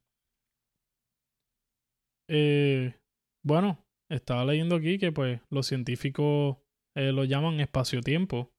[2.29, 2.95] eh,
[3.43, 3.77] bueno,
[4.09, 6.57] estaba leyendo aquí que pues los científicos
[6.95, 8.51] eh, lo llaman espacio-tiempo,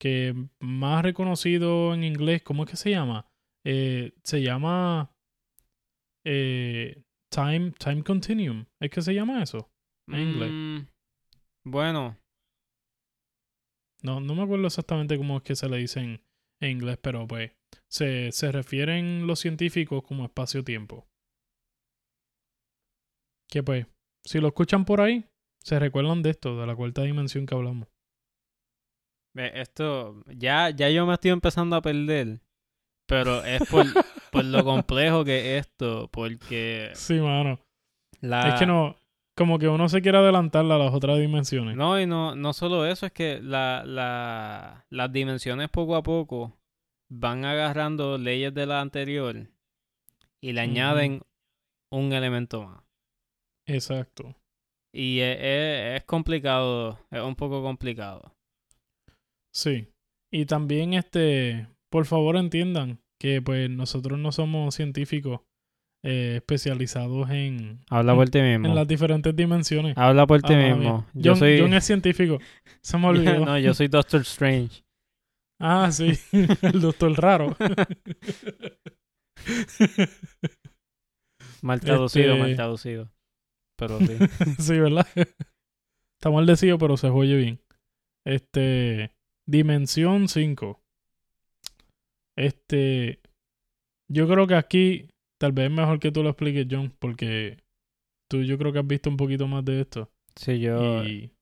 [0.00, 3.26] que más reconocido en inglés, ¿cómo es que se llama?
[3.66, 5.12] Eh, se llama
[6.26, 8.66] eh, time, time continuum.
[8.80, 9.70] ¿Es que se llama eso?
[10.08, 10.50] En inglés.
[10.52, 10.78] Mm,
[11.64, 12.16] bueno,
[14.02, 16.22] No, no me acuerdo exactamente cómo es que se le dice en,
[16.60, 17.52] inglés, pero pues
[17.88, 21.06] se, se refieren los científicos como espacio-tiempo.
[23.48, 23.86] Que pues,
[24.24, 25.24] si lo escuchan por ahí,
[25.62, 27.88] se recuerdan de esto, de la cuarta dimensión que hablamos.
[29.34, 32.40] esto, ya, ya yo me estoy empezando a perder.
[33.10, 33.84] Pero es por,
[34.32, 37.60] por lo complejo que es esto, porque Sí, mano.
[38.22, 38.48] la...
[38.48, 38.96] Es que no,
[39.36, 41.76] como que uno se quiere adelantar a las otras dimensiones.
[41.76, 46.56] No, y no, no solo eso, es que la, la, las dimensiones poco a poco
[47.10, 49.36] van agarrando leyes de la anterior
[50.40, 51.22] y le añaden
[51.92, 52.82] un elemento más.
[53.66, 54.36] Exacto.
[54.94, 58.32] Y es, es- es complicado, es un poco complicado.
[59.52, 59.88] Sí.
[60.32, 65.40] Y también, este, por favor entiendan que pues nosotros no somos científicos
[66.02, 68.68] eh, especializados en, Habla por ti mismo.
[68.68, 69.98] en las diferentes dimensiones.
[69.98, 70.78] Habla por ti Ah, mismo.
[70.80, 71.06] mía.
[71.14, 71.60] Yo John, soy...
[71.60, 72.38] John es científico.
[72.82, 73.44] Se me olvidó.
[73.44, 74.82] no, yo soy Doctor Strange.
[75.60, 76.12] Ah, sí.
[76.62, 77.54] El doctor raro.
[81.62, 83.10] Mal traducido, mal Este- traducido.
[83.78, 84.16] Pero sí.
[84.58, 85.06] sí, ¿verdad?
[85.14, 87.60] Está maldecido, pero se oye bien.
[88.26, 89.12] Este.
[89.46, 90.80] Dimensión 5.
[92.40, 93.20] Este.
[94.10, 95.08] Yo creo que aquí.
[95.40, 97.58] Tal vez es mejor que tú lo expliques, John, porque
[98.30, 100.10] tú yo creo que has visto un poquito más de esto.
[100.36, 101.32] Sí, yo, Y,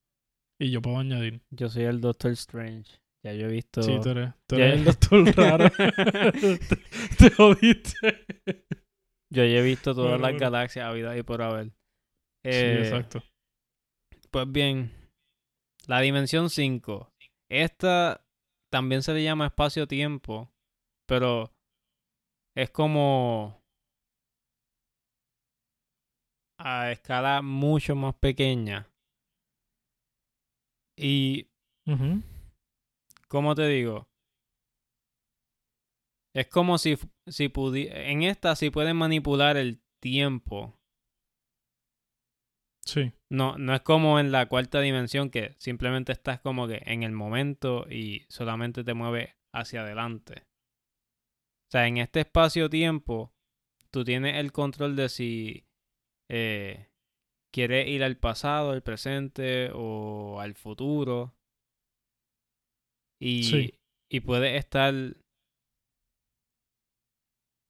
[0.61, 1.41] y yo puedo añadir.
[1.51, 3.01] yo soy el Doctor Strange.
[3.25, 3.83] Ya yo he visto...
[3.83, 5.69] Sí, tú eres, tú eres el doctor raro.
[5.71, 6.77] te,
[7.19, 8.25] te jodiste.
[9.33, 10.39] Yo ya he visto todas Bueno, las bueno.
[10.39, 11.67] galaxias habidas y por haber.
[11.67, 11.73] sí,
[12.45, 13.21] Eh, exacto.
[14.31, 14.93] Pues bien,
[15.89, 17.11] la dimensión 5.
[17.51, 18.25] Esta
[18.73, 20.53] también se le llama espacio-tiempo,
[21.09, 21.51] pero
[22.55, 23.63] es como
[26.59, 28.87] a escala mucho más pequeña.
[30.97, 31.49] Y,
[31.87, 32.23] Ujú.
[33.29, 34.09] ¿cómo te digo?
[36.35, 40.75] Es como si, si pudi en esta si pueden manipular el tiempo.
[42.85, 47.03] Sí, No, no es como en la cuarta dimensión que simplemente estás como que en
[47.05, 50.48] el momento y solamente te mueves hacia adelante.
[51.69, 53.35] O sea, en este espacio-tiempo,
[53.91, 55.67] tú tienes el control de si
[56.31, 56.89] eh,
[57.53, 61.35] quieres ir al pasado, al presente o al futuro.
[63.21, 63.75] Y, Sí.
[64.11, 64.95] y puedes estar...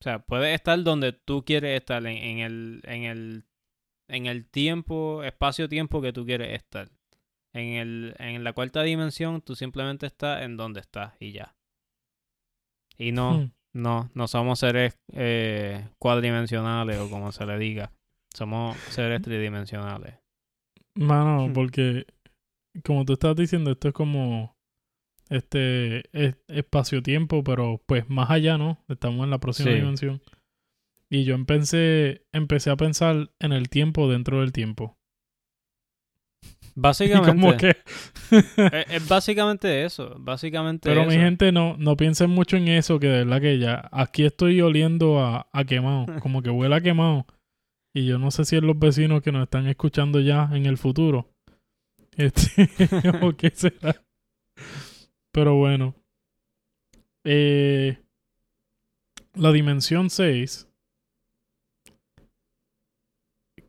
[0.00, 3.44] O sea, puedes estar donde tú quieres estar, en, en el, en el
[4.10, 6.88] en el tiempo, espacio-tiempo que tú quieres estar.
[7.52, 11.56] En, el, en la cuarta dimensión, tú simplemente estás en donde estás y ya.
[12.96, 13.50] Y no, Hmm.
[13.78, 17.92] No, no somos seres eh, cuadridimensionales o como se le diga.
[18.34, 20.14] Somos seres tridimensionales.
[20.94, 21.52] Mano, Hmm.
[21.52, 22.06] porque
[22.84, 24.54] como tú estás diciendo, esto es como
[25.30, 28.82] este es- espacio-tiempo, pero pues más allá, ¿no?
[28.88, 29.76] Estamos en la próxima Sí.
[29.76, 30.22] dimensión.
[31.10, 34.97] Y yo empecé, empecé a pensar en el tiempo dentro del tiempo.
[36.80, 37.68] Básicamente, como que...
[38.30, 40.14] es, es básicamente eso.
[40.18, 41.10] Básicamente pero eso.
[41.10, 44.60] mi gente, no, no piensen mucho en eso, que de verdad que ya aquí estoy
[44.60, 47.26] oliendo a, a quemado, como que huele a quemado.
[47.92, 50.78] Y yo no sé si es los vecinos que nos están escuchando ya en el
[50.78, 51.32] futuro.
[52.16, 52.68] Este,
[53.22, 54.04] o qué será.
[55.32, 55.94] Pero bueno.
[57.24, 57.98] Eh,
[59.34, 60.67] la dimensión 6.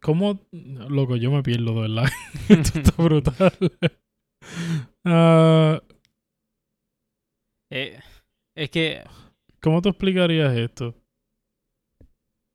[0.02, 0.40] ¿Cómo?
[0.52, 2.06] Loco, yo me pierdo, de verdad.
[2.50, 3.54] Esto está brutal.
[5.06, 5.82] Ah,
[7.72, 8.00] Eh,
[8.56, 9.04] es que,
[9.62, 10.96] ¿Cómo te explicarías esto?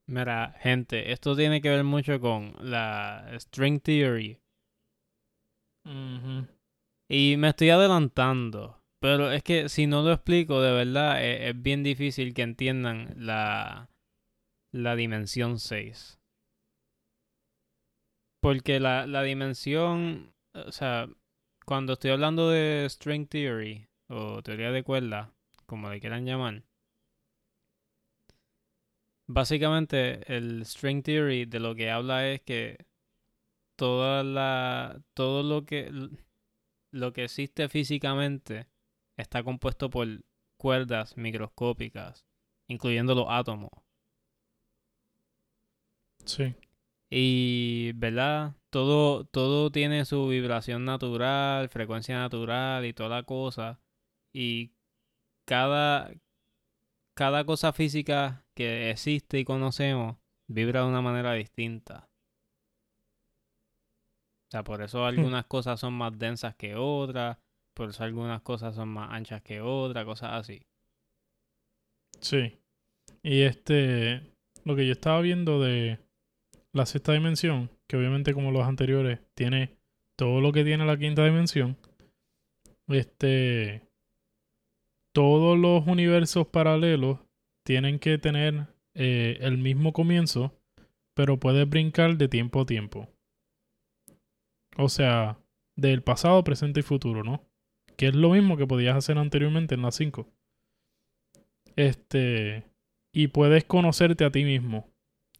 [0.09, 4.39] mira, gente, esto tiene que ver mucho con la string theory.
[7.09, 8.81] Y me estoy adelantando.
[9.01, 13.15] Pero es que si no lo explico, de verdad, e- es, bien difícil que entiendan
[13.19, 13.91] la,
[14.73, 16.19] la dimensión 6.
[18.45, 21.09] Porque la, la dimensión, o sea,
[21.65, 25.33] cuando estoy hablando de string theory o teoría de cuerda,
[25.65, 26.63] como le quieran llamar,
[29.27, 32.85] básicamente el string theory de lo que habla es que
[33.77, 35.91] toda la, todo lo que
[36.91, 38.67] lo que existe físicamente
[39.17, 40.07] está compuesto por
[40.59, 42.27] cuerdas microscópicas,
[42.69, 43.71] incluyendo los átomos.
[46.27, 46.55] Sí.
[47.17, 48.57] Y, ¿verdad?
[48.71, 53.79] Todo, todo tiene su vibración natural, frecuencia natural y toda la cosa.
[54.33, 54.73] Y
[55.47, 56.13] cada,
[57.17, 60.17] cada cosa física que existe y conocemos
[60.49, 62.09] vibra de una manera distinta.
[64.49, 67.39] O sea, por eso algunas cosas son más densas que otras,
[67.75, 70.67] por eso algunas cosas son más anchas que otras, cosas así.
[72.21, 72.59] Sí.
[73.23, 76.04] Y este, lo que yo estaba viendo de
[76.75, 79.77] la sexta dimensión, que obviamente como los anteriores, tiene
[80.17, 81.79] todo lo que tiene la quinta dimensión.
[82.89, 83.83] Este,
[85.13, 87.21] todos los universos paralelos
[87.65, 90.53] tienen que tener eh, el mismo comienzo,
[91.15, 93.09] pero puedes brincar de tiempo a tiempo.
[94.77, 95.39] O sea,
[95.77, 97.45] del pasado, presente y futuro, ¿no?
[97.97, 100.27] Que es lo mismo que podías hacer anteriormente en la 5.
[101.77, 102.65] Este.
[103.13, 104.93] Y puedes conocerte a ti mismo.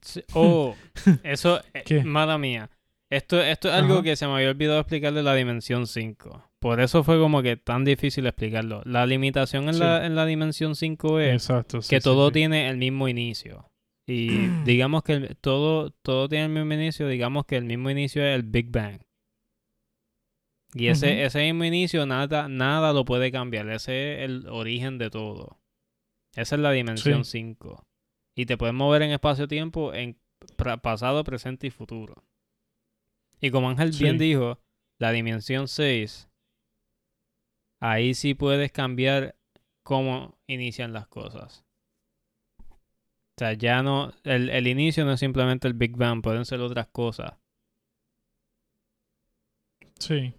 [0.05, 0.77] Sí, Oh,
[1.23, 2.71] eso, eh, mala mía.
[3.11, 4.03] Esto, esto es algo Ajá.
[4.03, 6.51] que se me había olvidado explicar de la dimensión 5.
[6.59, 8.83] Por eso fue como que tan difícil explicarlo.
[8.85, 9.81] La limitación en, Sí.
[9.81, 11.81] la, en la dimensión 5 es Exacto.
[11.83, 13.71] sí, que todo tiene el mismo inicio.
[14.07, 14.29] Y
[14.65, 18.35] digamos que el- todo, todo tiene el mismo inicio, digamos que el mismo inicio es
[18.35, 19.01] el Big Bang.
[20.75, 23.69] Y ese, ese mismo inicio nada, nada lo puede cambiar.
[23.71, 25.61] Ese es el origen de todo.
[26.35, 27.87] Esa es la dimensión 5.
[28.37, 30.19] Y te puedes mover en espacio-tiempo en
[30.83, 32.25] pasado, presente y futuro.
[33.41, 34.59] Y como Ángel bien dijo,
[34.99, 36.29] la dimensión 6,
[37.81, 39.37] ahí sí puedes cambiar
[39.83, 41.65] cómo inician las cosas.
[42.61, 46.61] O sea, ya no, el, el inicio no es simplemente el Big Bang, pueden ser
[46.61, 47.35] otras cosas.
[49.99, 50.35] Sí.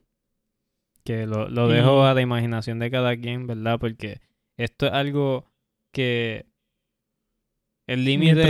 [1.03, 3.79] Que lo, lo Y- dejo a la imaginación de cada quien, ¿verdad?
[3.79, 4.21] Porque
[4.58, 5.45] esto es algo
[5.93, 6.45] que
[7.87, 8.41] el límite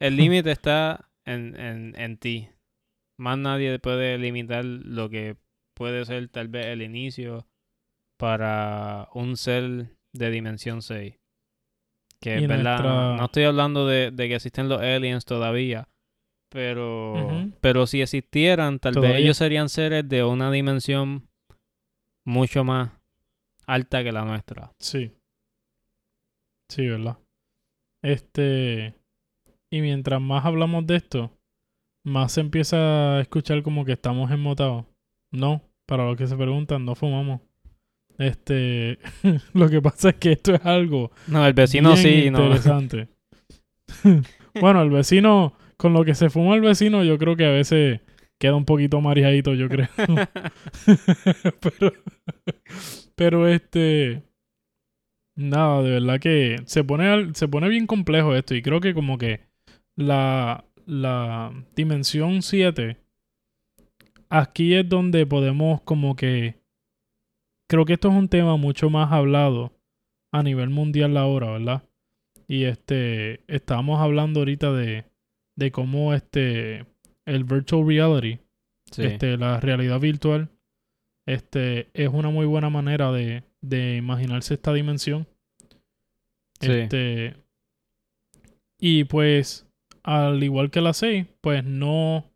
[0.00, 2.48] el límite está en, en, en ti.
[3.18, 5.36] Más nadie puede limitar lo que
[5.74, 7.46] puede ser tal vez el inicio
[8.18, 11.16] para un ser de dimensión 6.
[12.20, 15.88] Que es verdad, no, nuestra- no estoy hablando de, de que existen los aliens todavía.
[16.50, 17.14] Pero,
[17.60, 21.28] pero si existieran, tal vez ellos serían seres de una dimensión
[22.24, 22.92] mucho más
[23.66, 24.72] alta que la nuestra.
[24.78, 25.12] Sí.
[26.70, 27.18] Sí, ¿verdad?
[28.04, 28.94] Este.
[29.72, 31.32] Y mientras más hablamos de esto,
[32.04, 34.84] más se empieza a escuchar como que estamos enmotados.
[35.32, 37.40] No, para los que se preguntan, no fumamos.
[38.18, 38.98] Este.
[39.54, 42.44] lo que pasa es que esto es algo No, el vecino sí, no.
[42.44, 43.08] interesante.
[44.60, 48.00] bueno, el vecino, con lo que se fuma el vecino, yo creo que a veces
[48.38, 49.88] queda un poquito mareadito, yo creo.
[51.60, 51.92] pero,
[53.16, 54.22] pero este,
[55.36, 59.18] nada, de verdad que se pone, se pone bien complejo esto y creo que como
[59.18, 59.40] que
[59.96, 62.96] la, la dimensión 7,
[64.28, 66.56] aquí es donde podemos como que,
[67.68, 69.72] creo que esto es un tema mucho más hablado
[70.32, 71.82] a nivel mundial ahora, ¿verdad?
[72.48, 75.04] Y este, estábamos hablando ahorita de,
[75.56, 76.84] de cómo este,
[77.26, 78.40] el virtual reality,
[78.92, 79.02] Sí.
[79.02, 80.50] este, la realidad virtual,
[81.26, 85.26] este, es una muy buena manera de, de imaginarse esta dimensión.
[86.60, 86.72] Sí.
[86.72, 87.36] Este,
[88.78, 89.66] y pues,
[90.02, 92.30] al igual que la 6, pues no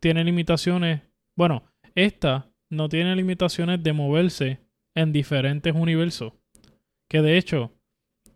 [0.00, 1.02] tiene limitaciones.
[1.36, 1.64] Bueno,
[1.94, 4.60] esta no tiene limitaciones de moverse
[4.94, 6.32] en diferentes universos.
[7.08, 7.72] Que de hecho,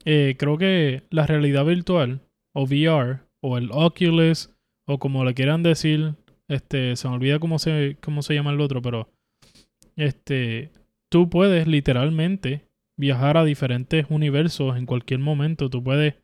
[0.05, 2.21] eh, creo que la realidad virtual,
[2.55, 4.51] o VR, o el Oculus,
[4.87, 6.15] o como le quieran decir,
[6.49, 9.11] este, se me olvida cómo se, cómo se llama el otro, pero
[9.97, 10.71] este,
[11.11, 12.69] tú puedes literalmente
[12.99, 15.71] viajar a diferentes universos en cualquier momento.
[15.71, 16.17] Tú puedes,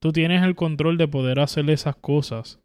[0.00, 2.60] tú tienes el control de poder hacer esas cosas.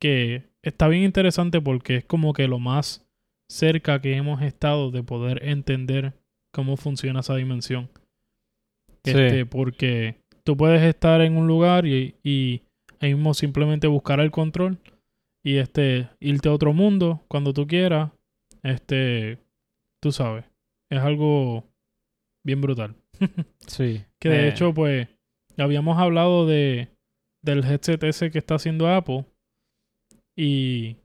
[0.00, 3.06] Que está bien interesante porque es como que lo más
[3.50, 6.14] cerca que hemos estado de poder entender
[6.52, 7.90] cómo funciona esa dimensión.
[9.04, 9.10] Sí.
[9.10, 12.62] Este, porque tú puedes estar en un lugar y, y
[13.00, 14.78] ahí mismo simplemente buscar el control
[15.44, 18.12] y este irte a otro mundo cuando tú quieras.
[18.62, 19.38] Este,
[20.00, 20.44] tú sabes,
[20.90, 21.64] es algo
[22.46, 22.96] bien brutal.
[23.66, 24.04] Sí.
[24.20, 25.08] Que de Eh, hecho, pues,
[25.58, 26.88] habíamos hablado de
[27.44, 29.24] del headset ese que está haciendo Apple.
[30.36, 30.96] Y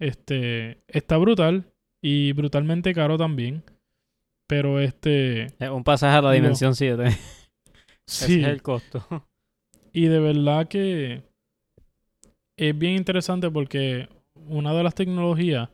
[0.00, 1.72] este está brutal.
[2.02, 3.62] Y brutalmente caro también.
[4.48, 5.46] Pero este.
[5.46, 7.04] es un pasaje a la dimensión 7.
[8.08, 8.40] Ese Sí.
[8.40, 9.04] es el costo.
[9.92, 11.22] Y de verdad que
[12.58, 15.70] es bien interesante porque una de las tecnologías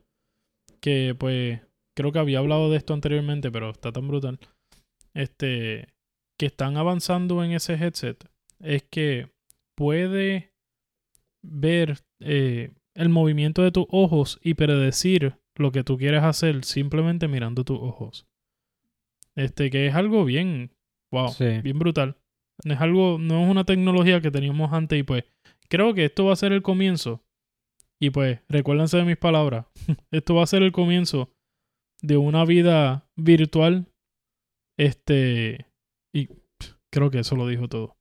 [0.81, 1.61] que pues
[1.94, 4.38] creo que había hablado de esto anteriormente, pero está tan brutal,
[5.14, 5.88] este,
[6.38, 8.24] que están avanzando en ese headset
[8.61, 9.31] es que
[9.76, 10.52] puede
[11.42, 17.28] ver eh, el movimiento de tus ojos y predecir lo que tú quieres hacer simplemente
[17.28, 18.26] mirando tus ojos.
[19.34, 20.72] Este, que es algo bien,
[21.11, 21.61] wow, Sí.
[21.62, 22.16] bien brutal.
[22.64, 25.24] Es algo, no es una tecnología que teníamos antes y pues
[25.68, 27.24] creo que esto va a ser el comienzo.
[27.99, 29.66] Y pues recuérdense de mis palabras.
[30.11, 31.32] esto va a ser el comienzo
[32.03, 33.86] de una vida virtual.
[34.78, 35.66] Este,
[36.14, 36.28] y
[36.92, 37.96] creo que eso lo dijo todo.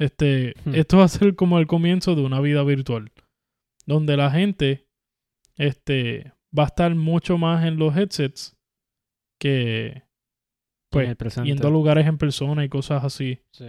[0.00, 0.74] Este, Hmm.
[0.74, 3.12] esto va a ser como el comienzo de una vida virtual.
[3.86, 4.86] Donde la gente,
[5.56, 8.56] este, va a estar mucho más en los headsets
[9.40, 10.04] que,
[10.90, 13.40] pues, yendo a lugares en persona y cosas así.
[13.52, 13.66] Sí.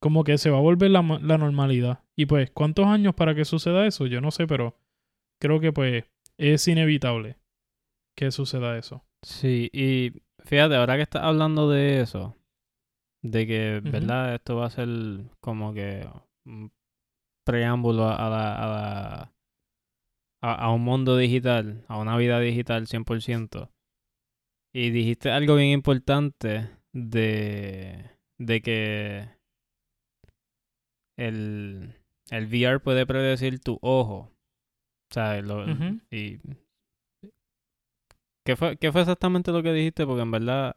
[0.00, 2.04] Como que se va a volver la, la normalidad.
[2.16, 4.06] Y pues, ¿cuántos años para que suceda eso?
[4.06, 4.76] Yo no sé, pero
[5.40, 6.04] creo que pues
[6.38, 7.38] es inevitable
[8.16, 9.04] que suceda eso.
[9.22, 10.12] Sí, y
[10.44, 12.36] fíjate, ahora que estás hablando de eso,
[13.22, 13.80] de que.
[13.92, 14.34] ¿verdad?
[14.34, 14.88] Esto va a ser
[15.40, 16.06] como que
[16.44, 16.72] un
[17.44, 19.32] preámbulo a la, a la,
[20.42, 23.70] a, a un mundo digital, a una vida digital 100%.
[24.74, 29.28] Y dijiste algo bien importante de, de que
[31.18, 31.94] el,
[32.30, 34.30] el VR puede predecir tu ojo.
[35.10, 35.66] O sea, lo-
[36.10, 36.38] y
[38.44, 40.06] ¿qué fue, ¿qué fue exactamente lo que dijiste?
[40.06, 40.74] Porque en verdad,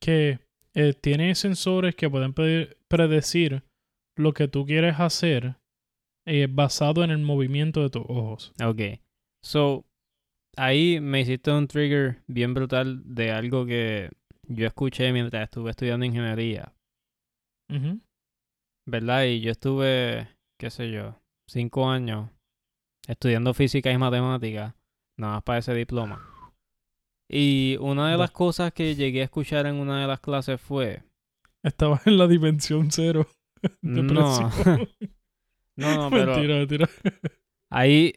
[0.00, 0.38] Que
[0.74, 3.62] eh, tiene sensores que pueden pre- predecir
[4.16, 5.56] lo que tú quieres hacer
[6.26, 8.52] eh, basado en el movimiento de tus ojos.
[8.62, 8.80] ok.
[9.42, 9.84] So,
[10.56, 14.10] ahí me hiciste un trigger bien brutal de algo que
[14.48, 16.72] yo escuché mientras estuve estudiando ingeniería.
[18.86, 19.24] ¿verdad?
[19.24, 22.30] Y yo estuve, qué sé yo, cinco años
[23.08, 24.74] estudiando física y matemáticas,
[25.18, 26.33] nada más para ese diploma.
[27.28, 31.02] Y una de las cosas que llegué a escuchar en una de las clases fue,
[31.64, 33.26] Estabas en la dimensión cero.
[33.82, 36.88] no, no, no, pero mentira, mentira.
[37.70, 38.12] ahí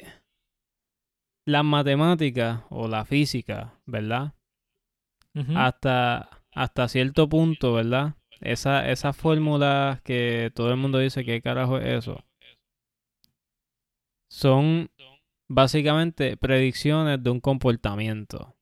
[1.45, 4.33] las matemáticas o la física, ¿verdad?
[5.55, 8.15] Hasta, hasta cierto punto, ¿verdad?
[8.41, 12.25] Esa, esas fórmulas que todo el mundo dice, ¿qué carajo es eso?
[14.29, 14.89] Son
[15.47, 18.56] básicamente predicciones de un comportamiento,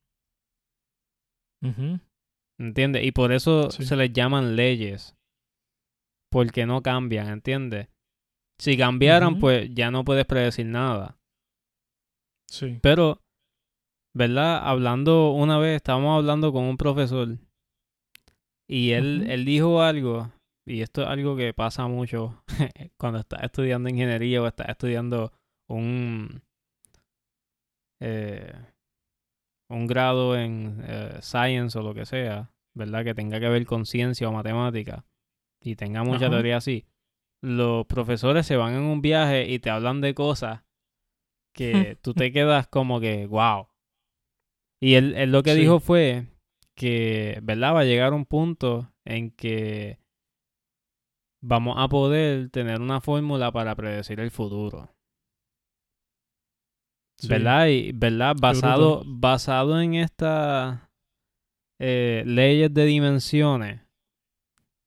[1.70, 2.00] Ujú.
[2.60, 3.04] ¿entiendes?
[3.04, 3.84] Y por eso Sí.
[3.86, 5.16] se les llaman leyes,
[6.32, 7.88] porque no cambian, ¿entiendes?
[8.60, 11.18] Si cambiaran, pues ya no puedes predecir nada.
[12.50, 12.80] Sí.
[12.82, 13.22] Pero,
[14.14, 14.62] ¿verdad?
[14.64, 17.38] Hablando una vez, estábamos hablando con un profesor
[18.68, 20.32] y él, él dijo algo,
[20.66, 22.42] y esto es algo que pasa mucho
[22.98, 25.32] cuando estás estudiando ingeniería o estás estudiando
[25.68, 26.42] un,
[28.02, 28.54] eh,
[29.70, 33.04] un grado en eh, science o lo que sea, ¿verdad?
[33.04, 35.06] Que tenga que ver con ciencia o matemática
[35.62, 36.36] y tenga mucha Ajá.
[36.36, 36.86] teoría así.
[37.42, 40.64] Los profesores se van en un viaje y te hablan de cosas
[41.54, 43.68] que tú te quedas como que, wow.
[44.80, 45.62] Y él, él lo que Sí.
[45.62, 46.28] dijo fue
[46.76, 47.74] que, ¿verdad?
[47.76, 50.00] Va a llegar un punto en que
[51.42, 54.95] vamos a poder tener una fórmula para predecir el futuro.
[57.26, 57.30] Sí.
[57.30, 57.68] ¿Verdad?
[57.68, 58.36] Y, ¿verdad?
[58.40, 60.80] Basado, basado en estas
[61.80, 63.82] eh, leyes de dimensiones,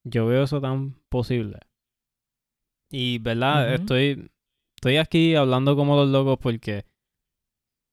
[0.05, 1.59] yo veo eso tan posible.
[2.91, 3.74] Y, ¿verdad?
[3.74, 4.30] Estoy,
[4.76, 6.86] estoy aquí hablando como los locos porque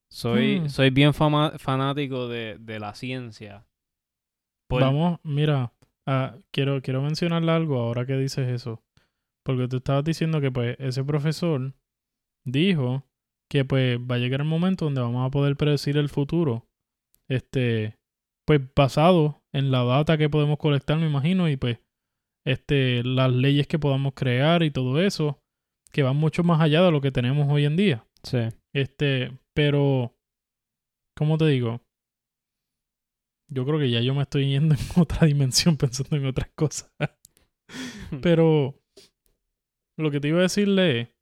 [0.09, 0.69] soy, Hmm.
[0.69, 3.67] soy bien fama- fanático de, de la ciencia.
[4.69, 5.73] Por- Vamos, mira,
[6.07, 8.81] ah, quiero, quiero mencionarle algo ahora que dices eso.
[9.43, 11.73] Porque tú estabas diciendo que pues ese profesor
[12.45, 13.03] dijo
[13.49, 16.67] que pues va a llegar el momento donde vamos a poder predecir el futuro.
[17.29, 17.95] Este,
[18.45, 21.79] pues basado en la data que podemos colectar, me imagino, y pues
[22.45, 25.39] este, las leyes que podamos crear y todo eso,
[25.91, 28.07] que van mucho más allá de lo que tenemos hoy en día.
[28.23, 28.39] Sí.
[28.73, 30.15] Este, pero,
[31.15, 31.81] ¿cómo te digo?
[33.49, 36.91] Yo creo que ya yo me estoy yendo en otra dimensión pensando en otras cosas.
[38.21, 38.75] Pero
[39.97, 41.14] lo que te iba a decirle es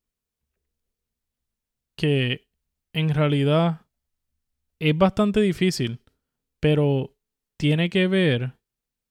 [1.97, 2.47] que
[2.93, 3.85] en realidad
[4.79, 6.01] es bastante difícil,
[6.59, 7.15] pero
[7.57, 8.57] tiene que ver,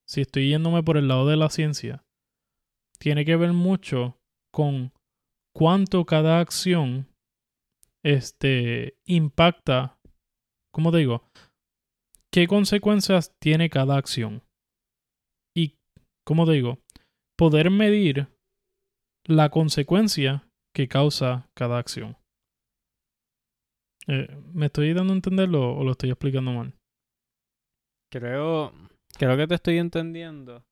[0.07, 2.03] si estoy yéndome por el lado de la ciencia,
[2.99, 4.17] tiene que ver mucho
[4.51, 4.93] con
[5.53, 7.07] cuánto cada acción
[8.03, 9.97] este impacta,
[10.71, 11.23] ¿cómo te digo?
[12.31, 14.43] ¿Qué consecuencias tiene cada acción?
[15.55, 15.75] Y,
[16.25, 16.79] ¿cómo te digo?
[17.37, 18.27] Poder medir
[19.25, 22.17] la consecuencia que causa cada acción.
[24.07, 26.73] Eh, ¿Me estoy dando a entenderlo o lo estoy explicando mal?
[28.11, 28.73] Creo,
[29.17, 30.63] creo que te estoy entendiendo.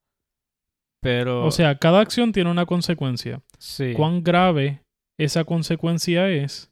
[1.02, 3.42] Pero, O sea, cada acción tiene una consecuencia.
[3.58, 3.94] sí.
[3.96, 4.84] cuán grave
[5.18, 6.72] esa consecuencia es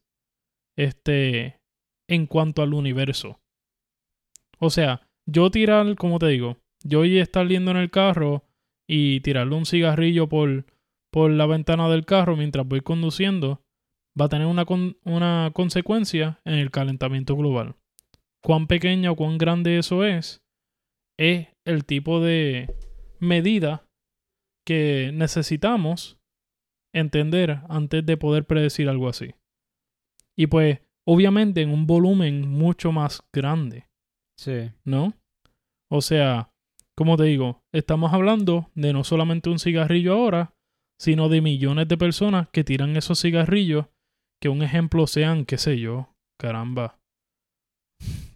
[0.77, 1.59] este
[2.07, 3.39] en cuanto al universo.
[4.59, 8.43] O sea, yo tirar, como te digo, yo y estar yendo en el carro
[8.87, 10.65] y tirarle un cigarrillo por,
[11.11, 13.61] por la ventana del carro mientras voy conduciendo
[14.19, 17.75] va a tener una, con- una consecuencia en el calentamiento global.
[18.43, 20.41] Cuán pequeña o cuán grande eso es,
[21.17, 22.73] es el tipo de
[23.19, 23.85] medida
[24.65, 26.17] que necesitamos
[26.93, 29.35] entender antes de poder predecir algo así.
[30.37, 33.87] Y pues, obviamente en un volumen mucho más grande,
[34.37, 34.71] Sí.
[34.85, 35.13] ¿no?
[35.91, 36.49] O sea,
[36.95, 40.53] como te digo, estamos hablando de no solamente un cigarrillo ahora,
[40.97, 43.87] sino de millones de personas que tiran esos cigarrillos,
[44.39, 46.99] que un ejemplo sean, qué sé yo, caramba.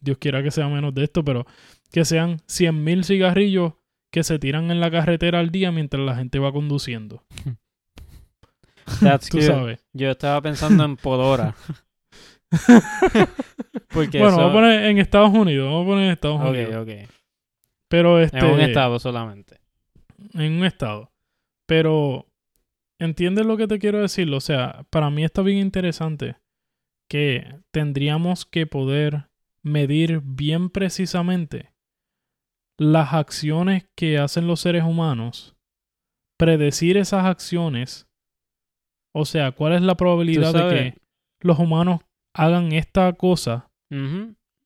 [0.02, 1.46] Dios quiera que sea menos de esto, pero
[1.92, 3.74] que sean 100.000 cigarrillos
[4.12, 7.24] que se tiran en la carretera al día mientras la gente va conduciendo.
[9.02, 9.80] That's Tú sabes.
[9.94, 11.56] Yo estaba pensando en por hora.
[13.94, 14.38] Porque bueno, eso...
[14.38, 15.66] vamos a poner en Estados Unidos.
[15.66, 16.76] Vamos a poner en Estados Ok, Unidos.
[16.88, 17.10] ok.
[17.88, 18.40] Pero este.
[18.40, 19.60] En un estado solamente.
[20.34, 21.12] En un estado.
[21.66, 22.28] Pero.
[23.04, 24.34] ¿Entiendes lo que te quiero decir?
[24.34, 26.38] O sea, para mí está bien interesante
[27.10, 29.30] que tendríamos que poder
[29.62, 31.74] medir bien precisamente
[32.80, 35.54] las acciones que hacen los seres humanos,
[36.40, 38.08] predecir esas acciones,
[39.14, 41.02] o sea, cuál es la probabilidad de que
[41.42, 42.00] los humanos
[42.34, 43.70] hagan esta cosa,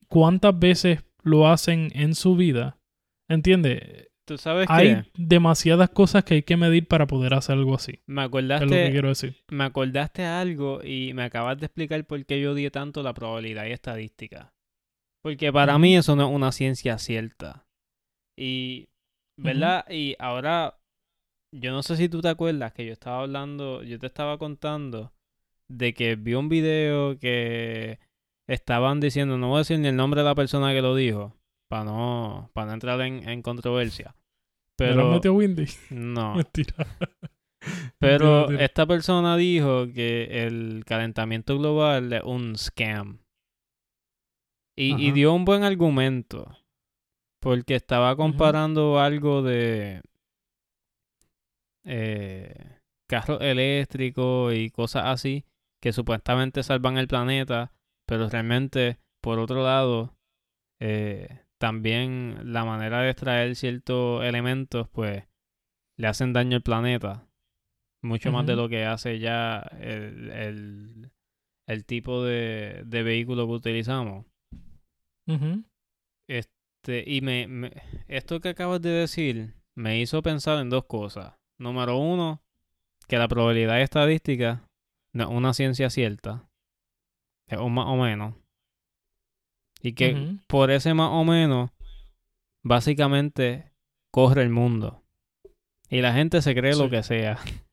[0.10, 2.80] cuántas veces lo hacen en su vida,
[3.28, 4.10] ¿entiendes?
[4.28, 8.02] Tú sabes Hay demasiadas cosas que hay que medir para poder hacer algo así.
[8.08, 9.38] me Es lo que acordaste, quiero decir.
[9.48, 13.66] me acordaste algo y me acabas de explicar por qué yo odié tanto la probabilidad
[13.68, 14.54] y estadística.
[15.22, 17.66] Porque para mí eso no es una ciencia cierta.
[18.38, 18.90] Y,
[19.38, 19.86] ¿verdad?
[19.90, 20.78] Y ahora,
[21.54, 25.14] yo no sé si tú te acuerdas que yo estaba hablando, yo te estaba contando
[25.70, 28.00] de que vi un video que
[28.46, 31.34] estaban diciendo, no voy a decir ni el nombre de la persona que lo dijo,
[31.68, 34.16] para no, para no entrar en, en controversia.
[34.80, 35.66] ¿Me lo Pero, metió Windy?
[35.90, 36.36] no.
[36.36, 36.76] Mentira.
[38.00, 38.66] Pero Mentira, mentira.
[38.66, 43.20] esta persona dijo que el calentamiento global es un scam.
[44.76, 46.56] Y, y dio un buen argumento.
[47.42, 50.02] Porque estaba comparando algo de
[51.84, 55.46] eh, carros eléctricos y cosas así
[55.82, 57.72] que supuestamente salvan el planeta,
[58.08, 60.16] pero realmente, por otro lado,
[60.80, 65.24] eh, también la manera de extraer ciertos elementos, pues,
[65.98, 67.28] le hacen daño al planeta.
[68.04, 71.12] Mucho más de lo que hace ya el, el,
[71.68, 74.26] el tipo de, de vehículo que utilizamos.
[76.30, 77.74] Este, y me, me-
[78.08, 81.34] esto que acabas de decir me hizo pensar en dos cosas.
[81.60, 82.44] Número uno,
[83.08, 84.68] que la probabilidad estadística
[85.14, 86.48] no es una ciencia cierta.
[87.48, 88.36] Es un más o menos.
[89.88, 91.72] Y que por ese más o menos,
[92.64, 93.72] básicamente
[94.12, 95.04] corre el mundo.
[95.90, 97.38] Y la gente se cree lo que sea.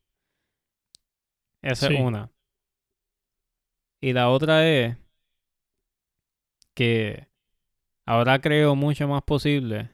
[1.62, 1.94] Esa Sí.
[1.94, 2.30] es una.
[4.00, 4.96] Y la otra es
[6.74, 7.28] que
[8.06, 9.90] ahora creo mucho más posible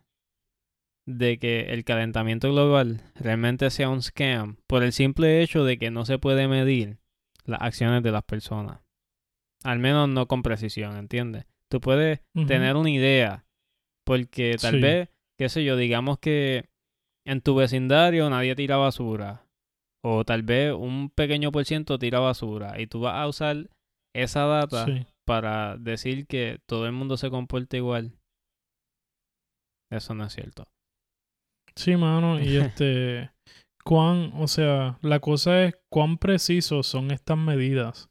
[1.07, 5.91] de que el calentamiento global realmente sea un scam por el simple hecho de que
[5.91, 6.99] no se puede medir
[7.45, 8.81] las acciones de las personas.
[9.65, 11.47] Al menos no con precisión, ¿entiendes?
[11.71, 13.47] Tú puedes tener una idea.
[14.05, 14.81] Porque tal Sí.
[14.81, 15.09] vez,
[15.39, 16.69] qué sé yo, digamos que
[17.27, 19.47] en tu vecindario nadie tira basura.
[20.03, 22.81] O tal vez un pequeño por ciento tira basura.
[22.81, 23.69] Y tú vas a usar
[24.15, 25.07] esa data Sí.
[25.27, 28.13] para decir que todo el mundo se comporta igual.
[29.93, 30.67] Eso no es cierto.
[31.77, 33.31] Sí, mano, y este,
[33.85, 38.09] cuán, o sea, la cosa es cuán precisos son estas medidas.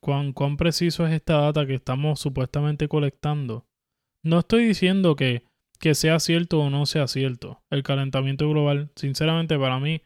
[0.00, 3.66] Cuán, preciso es esta data que estamos supuestamente colectando.
[4.22, 5.44] No estoy diciendo que,
[5.78, 7.62] que sea cierto o no sea cierto.
[7.70, 10.02] El calentamiento global, sinceramente, para mí,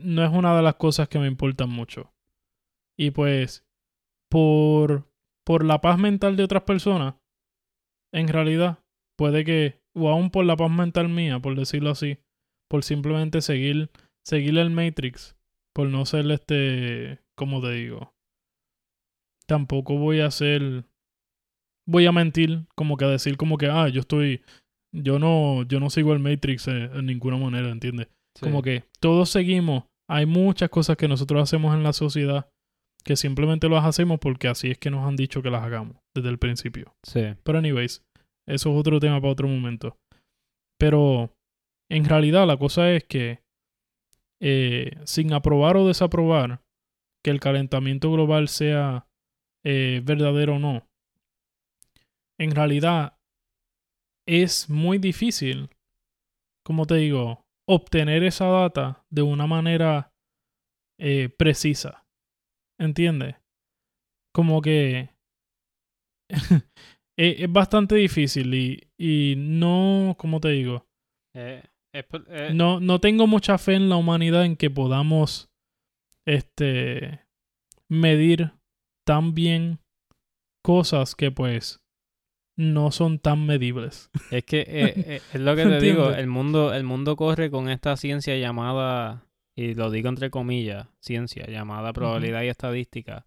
[0.00, 2.12] no es una de las cosas que me importan mucho.
[2.96, 3.66] Y pues,
[4.28, 5.10] por,
[5.44, 7.14] por la paz mental de otras personas,
[8.12, 8.78] en realidad,
[9.16, 12.18] puede que, o aún por la paz mental mía, por decirlo así,
[12.68, 13.90] por simplemente seguir,
[14.22, 15.36] seguir el Matrix,
[15.72, 18.14] por no ser este, como te digo,
[19.50, 20.84] tampoco voy a hacer,
[21.88, 24.42] voy a mentir, como que a decir como que, ah, yo estoy,
[24.94, 28.06] yo no, yo no sigo el Matrix en, en ninguna manera, ¿entiendes?
[28.40, 32.48] Como que todos seguimos, hay muchas cosas que nosotros hacemos en la sociedad
[33.04, 36.28] que simplemente las hacemos porque así es que nos han dicho que las hagamos desde
[36.28, 36.94] el principio.
[37.02, 37.34] Sí.
[37.42, 38.04] Pero anyways,
[38.46, 39.96] eso es otro tema para otro momento.
[40.78, 41.34] Pero
[41.90, 43.40] en realidad la cosa es que
[44.40, 46.60] eh, sin aprobar o desaprobar
[47.24, 49.06] que el calentamiento global sea
[49.64, 50.86] eh, verdadero o no,
[52.38, 53.18] en realidad
[54.26, 55.70] es muy difícil,
[56.64, 60.12] como te digo, obtener esa data de una manera
[60.98, 62.06] eh, precisa.
[62.78, 63.36] ¿Entiendes?
[64.34, 65.10] Como que
[67.18, 70.86] es, es bastante difícil y, y no, como te digo,
[71.34, 75.50] Eh, eh, no, no tengo mucha fe en la humanidad en que podamos
[76.26, 77.20] este
[77.88, 78.52] medir
[79.10, 79.80] tan bien
[80.62, 81.80] cosas que pues
[82.56, 84.08] no son tan medibles.
[84.30, 87.68] Es que eh, eh, es lo que te digo, el mundo, el mundo corre con
[87.68, 93.26] esta ciencia llamada, y lo digo entre comillas, ciencia llamada probabilidad y estadística.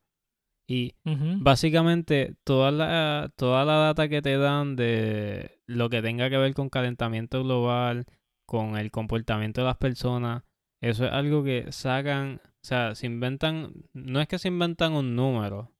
[0.69, 6.37] Y básicamente toda la, toda la data que te dan de lo que tenga que
[6.37, 8.05] ver con calentamiento global,
[8.47, 10.43] con el comportamiento de las personas,
[10.81, 15.17] eso es algo que sacan, o sea, se inventan, no es que se inventan un
[15.17, 15.72] número,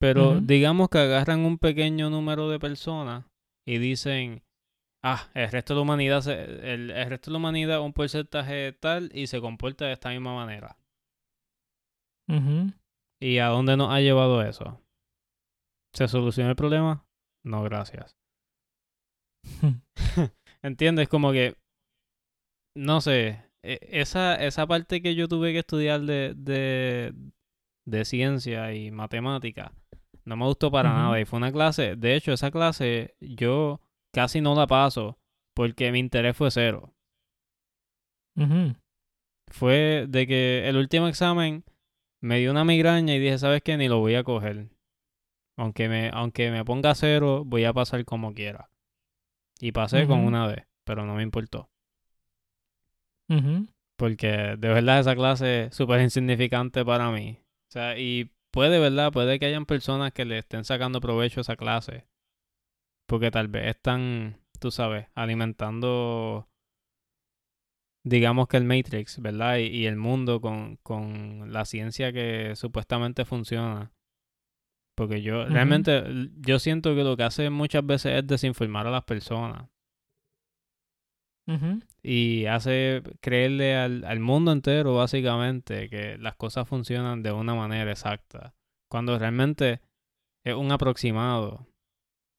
[0.00, 3.26] Pero digamos que agarran un pequeño número de personas
[3.66, 4.42] y dicen,
[5.04, 8.72] ah, el resto de la humanidad, se- el, el resto de la humanidad un porcentaje
[8.72, 10.76] tal y se comporta de esta misma manera.
[13.20, 14.80] ¿Y a dónde nos ha llevado eso?
[15.94, 17.04] ¿Se soluciona el problema?
[17.44, 18.16] No, gracias.
[20.62, 21.08] ¿Entiendes?
[21.08, 21.54] Como que,
[22.76, 27.12] no sé, e- esa, esa parte que yo tuve que estudiar de, de,
[27.86, 29.72] de ciencia y matemática,
[30.24, 31.20] no me gustó para nada.
[31.20, 33.80] Y fue una clase, de hecho, esa clase yo
[34.12, 35.18] casi no la paso
[35.54, 36.94] porque mi interés fue cero.
[39.48, 41.64] Fue de que el último examen
[42.20, 43.76] me dio una migraña y dije, ¿sabes qué?
[43.76, 44.68] Ni lo voy a coger.
[45.56, 48.70] Aunque me, aunque me ponga cero, voy a pasar como quiera.
[49.60, 51.68] Y pasé con una D, pero no me importó.
[53.96, 57.38] Porque de verdad esa clase es súper insignificante para mí.
[57.68, 59.12] O sea, y puede, ¿verdad?
[59.12, 62.06] Puede que hayan personas que le estén sacando provecho a esa clase.
[63.06, 66.48] Porque tal vez están, tú sabes, alimentando,
[68.04, 69.58] digamos que el Matrix, ¿verdad?
[69.58, 73.92] Y, y el mundo con, con la ciencia que supuestamente funciona.
[74.96, 76.04] Porque yo realmente,
[76.40, 79.68] yo siento que lo que hace muchas veces es desinformar a las personas.
[82.02, 87.90] Y hace creerle al, al mundo entero, básicamente, que las cosas funcionan de una manera
[87.90, 88.54] exacta,
[88.88, 89.80] cuando realmente
[90.44, 91.66] es un aproximado.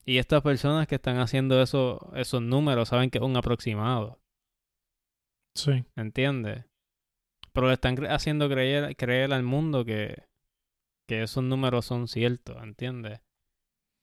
[0.05, 4.19] Y estas personas que están haciendo eso, esos números saben que es un aproximado,
[5.55, 5.83] Sí.
[5.95, 6.65] ¿entiendes?
[7.53, 10.23] Pero le están cre- haciendo creer, creer al mundo que,
[11.07, 13.19] que esos números son ciertos, ¿entiendes?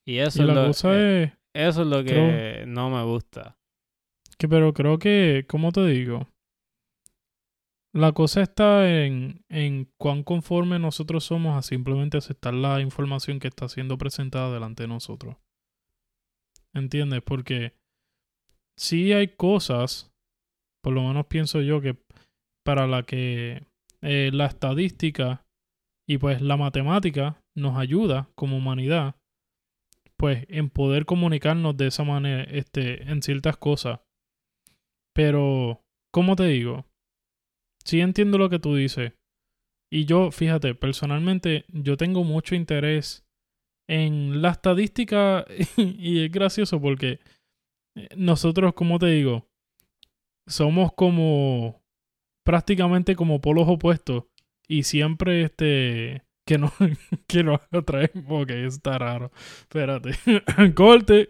[0.06, 1.22] Y eso, Y es la lo, cosa eh,
[1.54, 3.57] es eso es lo que creo- no me gusta.
[4.38, 6.28] Que, pero creo que, ¿cómo te digo?
[7.92, 13.48] La cosa está en, en cuán conforme nosotros somos a simplemente aceptar la información que
[13.48, 15.36] está siendo presentada delante de nosotros.
[16.74, 17.22] ¿Entiendes?
[17.22, 17.74] Porque
[18.76, 20.12] sí hay cosas,
[20.82, 21.96] por lo menos pienso yo, que
[22.62, 23.66] para la que
[24.02, 25.44] eh, la estadística
[26.06, 29.16] y pues la matemática nos ayuda como humanidad,
[30.16, 34.00] pues en poder comunicarnos de esa manera, este, en ciertas cosas.
[35.18, 36.86] Pero, ¿cómo te digo?
[37.84, 39.14] Sí entiendo lo que tú dices.
[39.90, 43.26] Y yo, fíjate, personalmente, yo tengo mucho interés
[43.88, 45.44] en la estadística
[45.76, 47.18] y es gracioso porque
[47.96, 49.48] eh, nosotros, como te digo,
[50.46, 51.82] somos como
[52.46, 54.26] prácticamente como polos opuestos
[54.68, 56.72] y siempre este que no
[57.26, 60.12] que nos atraemos ok está raro espérate
[60.74, 61.28] corte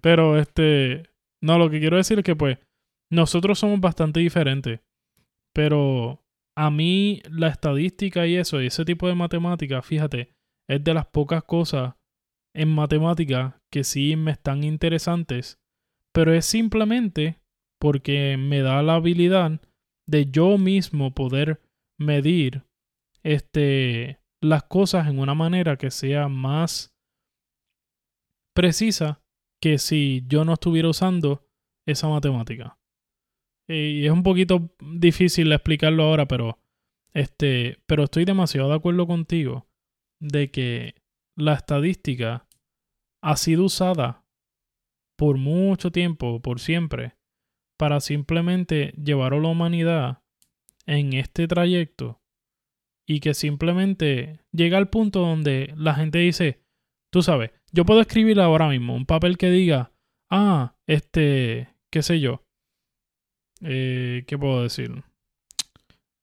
[0.00, 1.04] pero este
[1.40, 2.58] no lo que quiero decir es que pues
[3.10, 4.80] nosotros somos bastante diferentes
[5.54, 6.24] pero
[6.56, 10.34] a mí la estadística y eso y ese tipo de matemática fíjate
[10.68, 11.94] es de las pocas cosas
[12.54, 15.60] en matemática que sí me están interesantes
[16.12, 17.40] pero es simplemente
[17.80, 19.60] porque me da la habilidad
[20.08, 21.60] de yo mismo poder
[21.98, 22.64] medir
[23.22, 26.94] este las cosas en una manera que sea más
[28.54, 29.22] precisa
[29.60, 31.46] que si yo no estuviera usando
[31.86, 32.78] esa matemática.
[33.68, 36.58] Y es un poquito difícil explicarlo ahora, pero
[37.14, 39.66] este, pero estoy demasiado de acuerdo contigo
[40.20, 40.96] de que
[41.36, 42.46] la estadística
[43.22, 44.24] ha sido usada
[45.16, 47.14] por mucho tiempo, por siempre,
[47.78, 50.22] para simplemente llevar a la humanidad
[50.86, 52.20] en este trayecto
[53.06, 56.62] y que simplemente llega al punto donde la gente dice,
[57.10, 59.92] tú sabes, yo puedo escribir ahora mismo un papel que diga,
[60.30, 62.43] ah, este, qué sé yo,
[63.64, 65.02] eh, ¿qué puedo decir?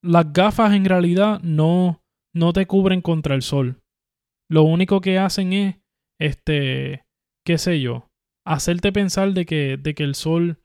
[0.04, 2.02] Las gafas en realidad no,
[2.34, 3.82] no te cubren contra el sol.
[4.50, 5.76] Lo único que hacen es,
[6.20, 7.04] este,
[7.46, 8.08] qué sé yo,
[8.46, 10.60] hacerte pensar de que, de que el sol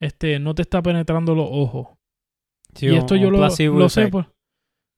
[0.00, 1.88] este, no te está penetrando los ojos.
[2.74, 3.38] Sí, y un- esto yo un lo,
[3.78, 4.34] lo sé por...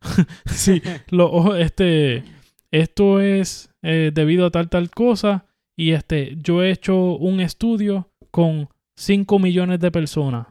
[0.47, 2.25] sí, los ojos, este,
[2.73, 5.47] esto es eh, debido a tal, tal cosa.
[5.77, 10.47] Y este, yo he hecho un estudio con 5 millones de personas.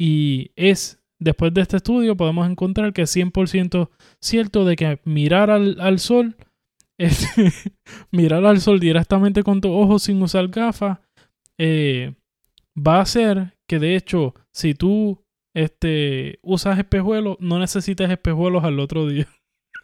[0.00, 3.90] Y es, después de este estudio, podemos encontrar que es 100%
[4.20, 6.36] cierto de que mirar al, al sol,
[8.12, 10.98] mirar al sol directamente con tus ojos sin usar gafas,
[11.58, 12.14] eh,
[12.76, 15.22] va a hacer que de hecho, si tú
[15.54, 19.26] este, usas espejuelos, no necesitas espejuelos al otro día.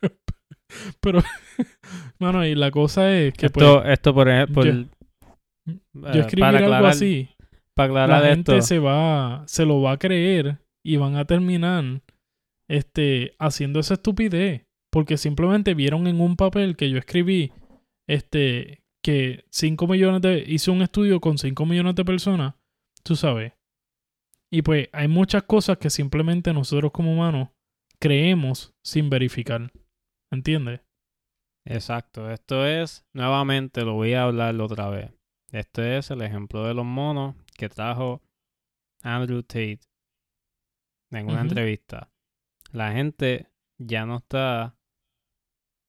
[1.00, 1.20] Pero,
[2.18, 5.76] mano, y la cosa es que pues, esto, esto por ejemplo, yo- eh,
[6.14, 7.28] yo escribir para algo así,
[7.74, 11.24] para aclarar la gente esto, se va, se lo va a creer y van a
[11.24, 12.02] terminar
[12.68, 14.66] este, haciendo esa estupidez.
[14.90, 17.52] Porque simplemente vieron en un papel que yo escribí
[18.08, 22.54] este, que 5 millones de, hizo un estudio con 5 millones de personas,
[23.02, 23.52] tú sabes.
[24.52, 27.48] Y pues hay muchas cosas que simplemente nosotros como humanos
[27.98, 29.72] creemos sin verificar.
[30.32, 30.80] ¿Entiendes?
[31.66, 32.30] Exacto.
[32.30, 35.10] Esto es, nuevamente lo voy a hablar otra vez.
[35.50, 38.22] Este es el ejemplo de los monos que trajo
[39.02, 39.80] Andrew Tate
[41.10, 42.10] en una entrevista.
[42.72, 43.48] La gente
[43.78, 44.76] ya no está.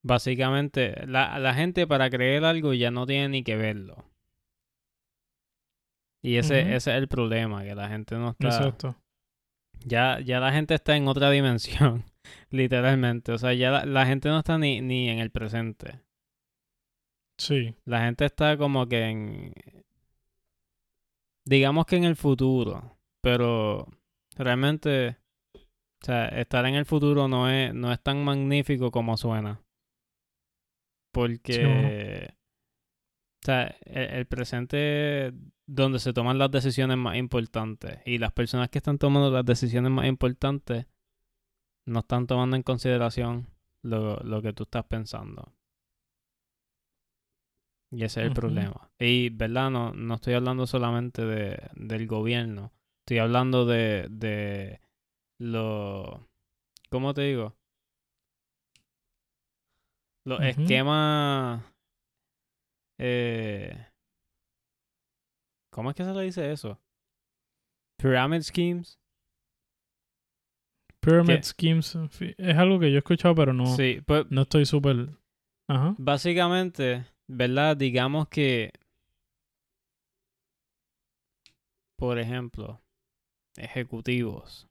[0.03, 4.05] Básicamente, la, la gente para creer algo ya no tiene ni que verlo.
[6.22, 8.47] Y ese, ese es el problema, que la gente no está.
[8.47, 8.95] Exacto.
[9.84, 12.03] Ya, ya la gente está en otra dimensión,
[12.49, 13.32] literalmente.
[13.32, 16.01] O sea, ya la, la gente no está ni, ni en el presente.
[17.38, 17.76] Sí.
[17.86, 19.53] La gente está como que en...
[21.47, 23.87] Digamos que en el futuro, pero
[24.35, 25.17] realmente,
[25.53, 29.61] o sea, estar en el futuro no es, no es tan magnífico como suena.
[31.13, 32.33] Porque,
[33.43, 35.33] o sea, el, el presente es
[35.67, 39.91] donde se toman las decisiones más importantes y las personas que están tomando las decisiones
[39.91, 40.87] más importantes
[41.87, 43.47] no están tomando en consideración
[43.81, 45.55] lo, lo que tú estás pensando.
[47.91, 48.89] Y ese es el problema.
[48.99, 49.69] Y, ¿verdad?
[49.69, 52.73] No, no estoy hablando solamente de, del gobierno.
[53.05, 54.81] Estoy hablando de, de
[55.39, 56.27] lo...
[56.89, 57.55] ¿Cómo te digo?
[60.25, 61.63] Los esquemas...
[62.97, 63.88] Eh,
[65.71, 66.79] ¿Cómo es que se le dice eso?
[68.01, 68.99] Pyramid schemes.
[71.01, 71.43] Pyramid ¿Qué?
[71.43, 75.09] schemes es algo que yo he escuchado, pero no, Sí, pues no estoy súper.
[75.67, 75.95] Ajá.
[75.97, 77.78] Básicamente, ¿verdad?
[77.78, 78.71] Digamos que,
[81.97, 82.82] por ejemplo,
[83.55, 84.67] ejecutivos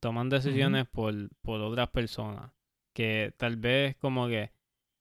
[0.00, 2.52] toman decisiones por, por otras personas
[2.94, 4.52] que tal vez como que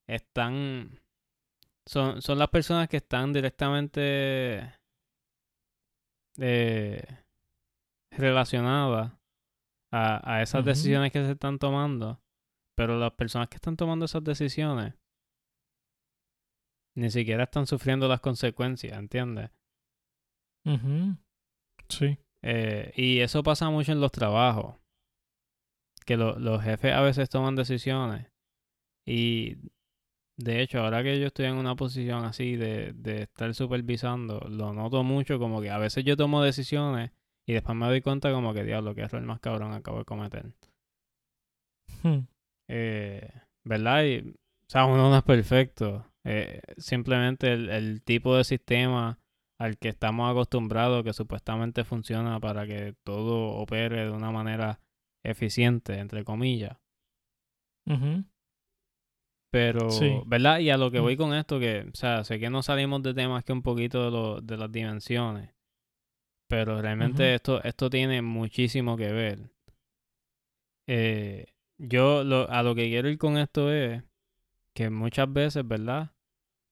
[0.08, 1.02] están,
[1.86, 4.74] son, son las personas que están directamente
[6.38, 7.04] eh,
[8.12, 9.12] relacionadas
[9.92, 12.20] a, a esas decisiones que se están tomando.
[12.76, 14.96] Pero las personas que están tomando esas decisiones
[16.96, 19.50] ni siquiera están sufriendo las consecuencias, ¿entiendes?
[21.90, 22.18] Sí.
[22.42, 24.76] Eh, y eso pasa mucho en los trabajos.
[26.06, 28.28] Que lo- los jefes a veces toman decisiones.
[29.06, 29.58] Y
[30.38, 34.74] de hecho, ahora que yo estoy en una posición así de, de estar supervisando, lo
[34.74, 37.12] noto mucho como que a veces yo tomo decisiones
[37.46, 40.52] y después me doy cuenta como que, diablo, qué error más cabrón acabo de cometer.
[42.02, 42.20] Hmm.
[42.70, 43.30] Eh,
[43.66, 44.04] ¿Verdad?
[44.06, 46.06] Y, o sea, uno no es perfecto.
[46.26, 49.20] Eh, simplemente el, el tipo de sistema
[49.60, 54.80] al que estamos acostumbrados, que supuestamente funciona para que todo opere de una manera
[55.24, 56.78] eficiente, entre comillas.
[59.52, 60.22] Pero, Sí.
[60.26, 60.60] ¿verdad?
[60.60, 61.04] Y a lo que Mm.
[61.04, 64.04] voy con esto, que, o sea, sé que no salimos de temas que un poquito
[64.06, 65.52] de, lo, de las dimensiones,
[66.50, 69.52] pero realmente esto, esto tiene muchísimo que ver.
[70.88, 71.46] Eh,
[71.78, 74.04] yo lo, a lo que quiero ir con esto es
[74.76, 76.12] que muchas veces, ¿verdad?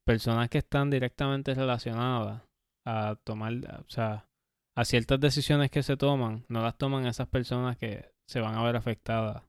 [0.06, 2.44] Personas que están directamente relacionadas
[2.86, 3.54] a tomar,
[3.86, 4.28] o sea,
[4.76, 8.64] a ciertas decisiones que se toman, no las toman esas personas que se van a
[8.64, 9.44] ver afectadas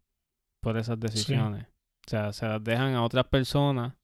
[0.62, 1.66] por esas decisiones.
[2.06, 3.94] O sea, se las dejan a otras personas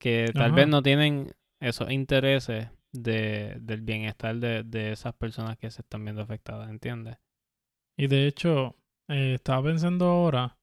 [0.00, 0.54] que tal Ajá.
[0.54, 6.04] vez no tienen esos intereses de, del bienestar de, de esas personas que se están
[6.04, 7.18] viendo afectadas, ¿entiendes?
[7.96, 8.76] Y de hecho,
[9.08, 10.58] eh, estaba pensando ahora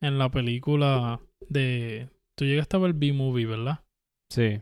[0.00, 2.08] en la película de.
[2.36, 3.84] Tú llegaste a ver B-Movie, ¿verdad?
[4.30, 4.60] Sí.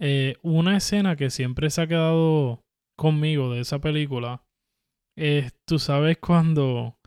[0.00, 2.62] Eh, una escena que siempre se ha quedado
[2.96, 4.44] conmigo de esa película
[5.16, 6.98] es, tú sabes, cuando,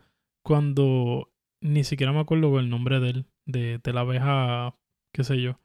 [0.44, 1.32] cuando
[1.62, 4.76] ni siquiera me acuerdo el nombre de él, de, de la abeja,
[5.14, 5.58] qué sé yo,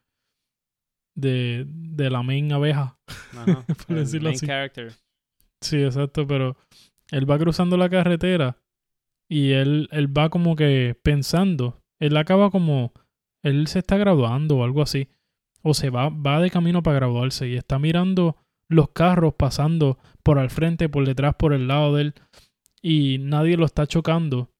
[1.14, 2.98] de, de la main abeja.
[3.36, 3.64] Ajá.
[3.86, 4.46] Por decirlo main así.
[4.46, 4.92] character.
[5.60, 6.56] Sí, exacto, pero
[7.10, 8.58] él va cruzando la carretera
[9.28, 12.92] y él, él va como que pensando, él acaba como,
[13.48, 15.08] él se está graduando o algo así,
[15.62, 18.36] o se va, va de camino para graduarse y está mirando
[18.68, 22.14] los carros pasando por al frente, por detrás, por el lado de él
[22.82, 24.50] y nadie lo está chocando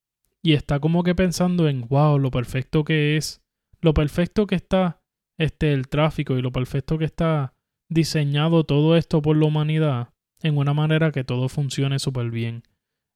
[0.43, 3.43] y está como que pensando en, wow, lo perfecto que es,
[3.81, 5.03] lo perfecto que está
[5.37, 7.55] este el tráfico y lo perfecto que está
[7.89, 10.11] diseñado todo esto por la humanidad
[10.43, 12.63] en una manera que todo funcione súper bien.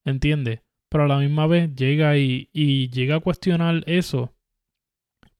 [0.04, 0.62] ¿Entiendes?
[0.88, 4.34] Pero a la misma vez llega y, y llega a cuestionar eso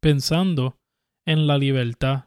[0.03, 0.79] pensando
[1.25, 2.25] en la libertad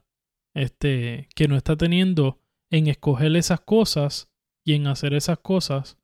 [0.55, 2.39] este, que no está teniendo
[2.71, 4.31] en escoger esas cosas
[4.65, 5.97] y en hacer esas cosas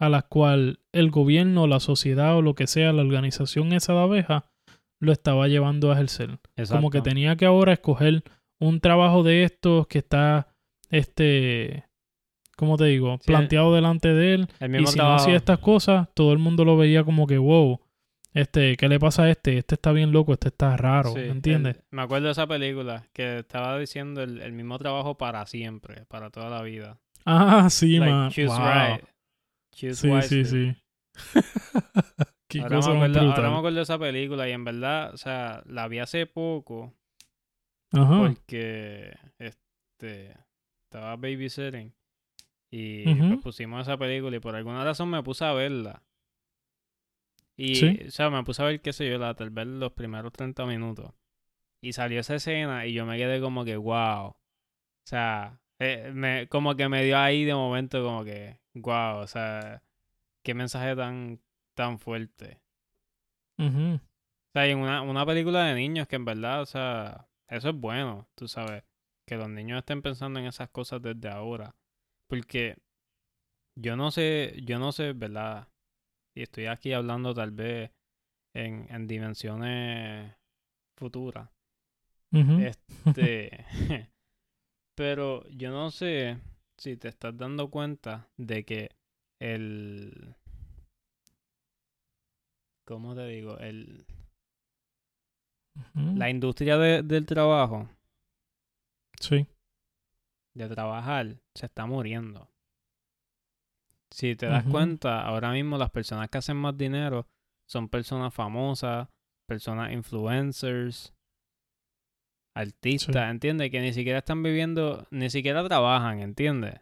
[0.00, 4.00] a las cuales el gobierno, la sociedad o lo que sea, la organización esa de
[4.00, 4.50] abeja,
[4.98, 6.38] lo estaba llevando a ejercer.
[6.68, 7.02] Como que Exacto.
[7.02, 8.24] tenía que ahora escoger
[8.58, 10.54] un trabajo de estos que está,
[10.88, 11.84] este,
[12.56, 13.18] ¿cómo te digo?
[13.20, 14.48] Sí, Planteado delante de él.
[14.58, 17.80] El Y si no hacía estas cosas, todo el mundo lo veía como que, wow,
[18.34, 19.58] este, ¿qué le pasa a este?
[19.58, 21.76] Este está bien loco, este está raro, Sí, ¿me entiendes?
[21.76, 26.04] el- me acuerdo de esa película que estaba diciendo el, el mismo trabajo para siempre,
[26.06, 26.98] para toda la vida.
[27.24, 28.30] Ah, sí, Like, man.
[28.30, 28.58] choose Wow.
[28.58, 29.04] right.
[29.72, 30.44] Choose Sí, wisely.
[30.44, 30.76] sí, sí.
[32.48, 35.16] Qué Ahora cosa me, acuerdo, ahora me acuerdo de esa película y en verdad, o
[35.16, 36.94] sea, la vi hace poco
[37.92, 38.18] Ajá.
[38.18, 40.34] porque este
[40.84, 41.92] estaba babysitting
[42.72, 43.28] y Ujú.
[43.28, 46.02] pues, pusimos esa película y por alguna razón me puse a verla.
[47.62, 48.00] Y, Sí.
[48.06, 50.64] o sea, me puse a ver, qué sé yo, la, tal vez los primeros 30
[50.64, 51.12] minutos.
[51.82, 54.28] Y salió esa escena y yo me quedé como que, wow.
[54.28, 54.36] O
[55.04, 59.82] sea, eh, me, como que me dio ahí de momento como que, wow, o sea,
[60.42, 61.40] qué mensaje tan,
[61.74, 62.60] tan fuerte.
[63.96, 67.68] O sea, y en una, una película de niños que en verdad, o sea, eso
[67.70, 68.84] es bueno, tú sabes,
[69.26, 71.74] que los niños estén pensando en esas cosas desde ahora.
[72.26, 72.78] Porque
[73.74, 75.68] yo no sé, yo no sé, ¿verdad?
[76.34, 77.90] Y estoy aquí hablando tal vez
[78.54, 80.34] en, en dimensiones
[80.96, 81.50] futuras.
[82.32, 83.64] Este,
[84.96, 86.38] pero yo no sé
[86.78, 88.90] si te estás dando cuenta de que
[89.40, 90.34] el,
[92.84, 93.58] ¿cómo te digo?
[93.58, 94.04] El,
[95.94, 97.88] la industria de- del trabajo,
[99.20, 99.46] Sí.
[100.54, 102.49] de trabajar, se está muriendo.
[104.12, 107.26] Si te das cuenta, ahora mismo las personas que hacen más dinero
[107.68, 109.08] son personas famosas,
[109.48, 111.14] personas influencers,
[112.56, 113.70] artistas, ¿entiendes?
[113.70, 116.80] Que ni siquiera están viviendo, ni siquiera trabajan, ¿entiendes?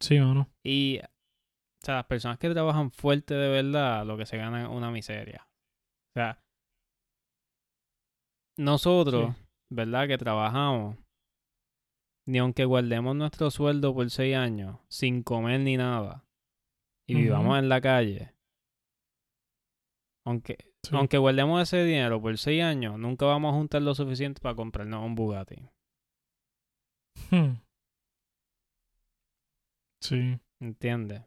[0.00, 0.48] Sí, mano.
[0.64, 4.68] Y, o sea, las personas que trabajan fuerte de verdad, lo que se ganan es
[4.68, 5.48] una miseria.
[6.10, 6.42] O sea,
[8.58, 9.34] nosotros,
[9.72, 10.08] ¿verdad?
[10.08, 10.96] Que trabajamos,
[12.28, 16.24] ni aunque guardemos nuestro sueldo por seis años, sin comer ni nada,
[17.06, 18.34] y vivamos en la calle,
[20.26, 20.94] aunque, Sí.
[20.94, 25.04] aunque guardemos ese dinero por seis años, nunca vamos a juntar lo suficiente para comprarnos
[25.04, 25.56] un Bugatti.
[27.30, 27.54] Hmm.
[30.00, 31.22] Sí, ¿Entiendes?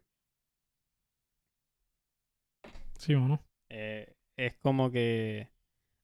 [2.97, 3.43] sí, mano.
[3.69, 5.49] eh, es como que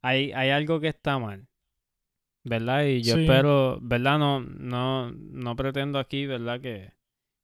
[0.04, 1.48] hay, hay algo que está mal.
[2.50, 2.86] ¿Verdad?
[2.86, 3.22] Y yo Sí.
[3.22, 4.18] espero, ¿verdad?
[4.20, 6.62] No, no, no pretendo aquí, ¿verdad?
[6.62, 6.94] Que,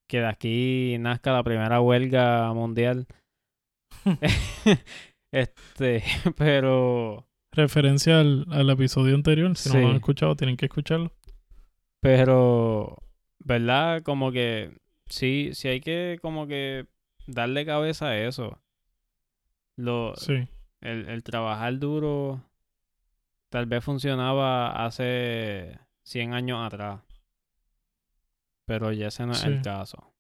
[0.07, 3.05] que de aquí nazca la primera huelga mundial.
[5.31, 6.03] este,
[6.37, 9.55] pero, Referencia al, al episodio anterior.
[9.55, 11.11] Si no lo han escuchado, tienen que escucharlo.
[11.99, 12.97] pero,
[13.39, 14.01] ¿verdad?
[14.03, 14.71] Como que
[15.07, 16.87] sí, sí hay que como que
[17.27, 18.59] darle cabeza a eso.
[19.75, 20.47] Lo, Sí.
[20.81, 22.41] el, el trabajar duro
[23.53, 27.01] tal vez funcionaba hace 100 años atrás.
[28.65, 30.11] Pero ya ese no es el caso.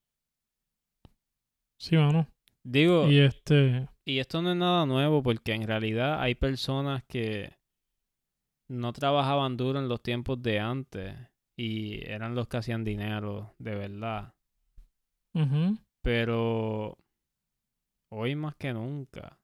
[1.79, 2.27] Sí, mano.
[2.63, 3.87] Digo, Y y, este.
[4.05, 7.57] esto no es nada nuevo porque en realidad hay personas que
[8.69, 11.15] no trabajaban duro en los tiempos de antes
[11.57, 14.35] y eran los que hacían dinero de verdad.
[16.03, 16.99] Pero
[18.11, 19.39] hoy más que nunca.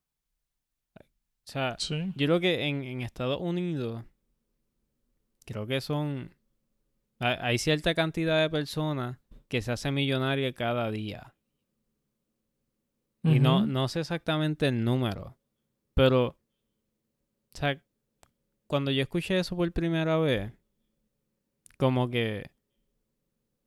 [1.50, 2.14] O sea, Sí.
[2.16, 4.06] Yo creo que en, en Estados Unidos,
[5.46, 6.36] creo que son.
[7.18, 11.34] Hay, cierta cantidad de personas que se hacen millonaria cada día.
[13.24, 15.38] Y no, no sé exactamente el número.
[15.96, 16.38] Pero.
[17.52, 17.82] O sea,
[18.68, 20.54] cuando yo escuché eso por primera vez,
[21.78, 22.52] como que.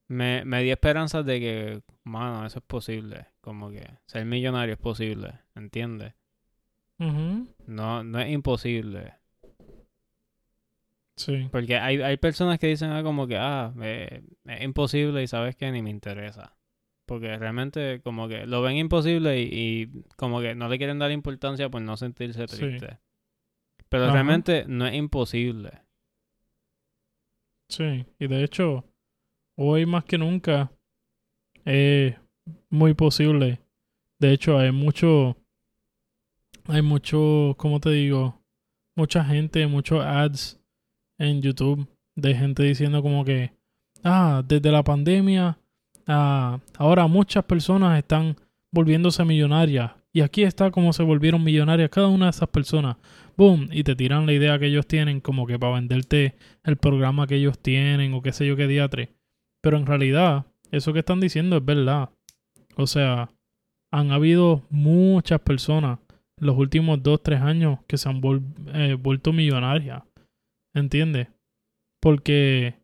[0.07, 3.27] Me, me di esperanzas de que, mano, eso es posible.
[3.41, 6.15] Como que ser millonario es posible, ¿entiendes?
[7.67, 9.15] No, no es imposible.
[11.17, 11.49] Sí.
[11.53, 15.57] Porque hay, hay personas que dicen ah, como que, ah, eh, es imposible y sabes
[15.57, 16.57] que ni me interesa.
[17.07, 21.11] Porque realmente como que lo ven imposible y, y como que no le quieren dar
[21.11, 22.57] importancia por no sentirse Sí.
[22.57, 22.99] triste.
[23.89, 24.15] Pero Ajá.
[24.15, 25.83] realmente no es imposible.
[27.69, 28.07] Sí.
[28.19, 28.85] Y de hecho,
[29.57, 30.73] hoy más que nunca
[31.65, 32.17] es
[32.71, 33.61] muy posible.
[34.19, 35.37] De hecho, hay mucho.
[36.67, 37.55] Hay mucho.
[37.59, 38.41] ¿Cómo te digo?
[38.97, 40.61] Mucha gente, muchos ads
[41.19, 43.53] en YouTube de gente diciendo como que.
[44.05, 45.59] Ah, desde la pandemia.
[46.07, 48.37] Ah, ahora muchas personas están
[48.73, 49.93] volviéndose millonarias.
[50.13, 52.97] Y aquí está cómo se volvieron millonarias cada una de esas personas.
[53.37, 53.69] Boom.
[53.73, 57.37] Y te tiran la idea que ellos tienen como que para venderte el programa que
[57.37, 59.15] ellos tienen o qué sé yo qué diatre.
[59.63, 62.11] Pero en realidad, eso que están diciendo es verdad.
[62.77, 63.31] O sea,
[63.91, 65.99] han habido muchas personas
[66.43, 68.43] los últimos dos, tres años que se han vol-
[68.75, 70.03] eh, vuelto millonarias.
[70.75, 71.29] ¿Entiendes?
[72.03, 72.75] porque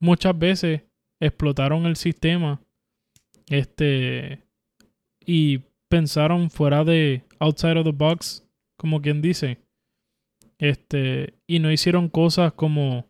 [0.00, 0.82] muchas veces
[1.20, 2.60] explotaron el sistema
[3.48, 4.42] este
[5.24, 5.58] y
[5.88, 8.44] pensaron fuera de outside of the box,
[8.76, 9.58] como quien dice.
[10.58, 13.06] Este, y no hicieron cosas como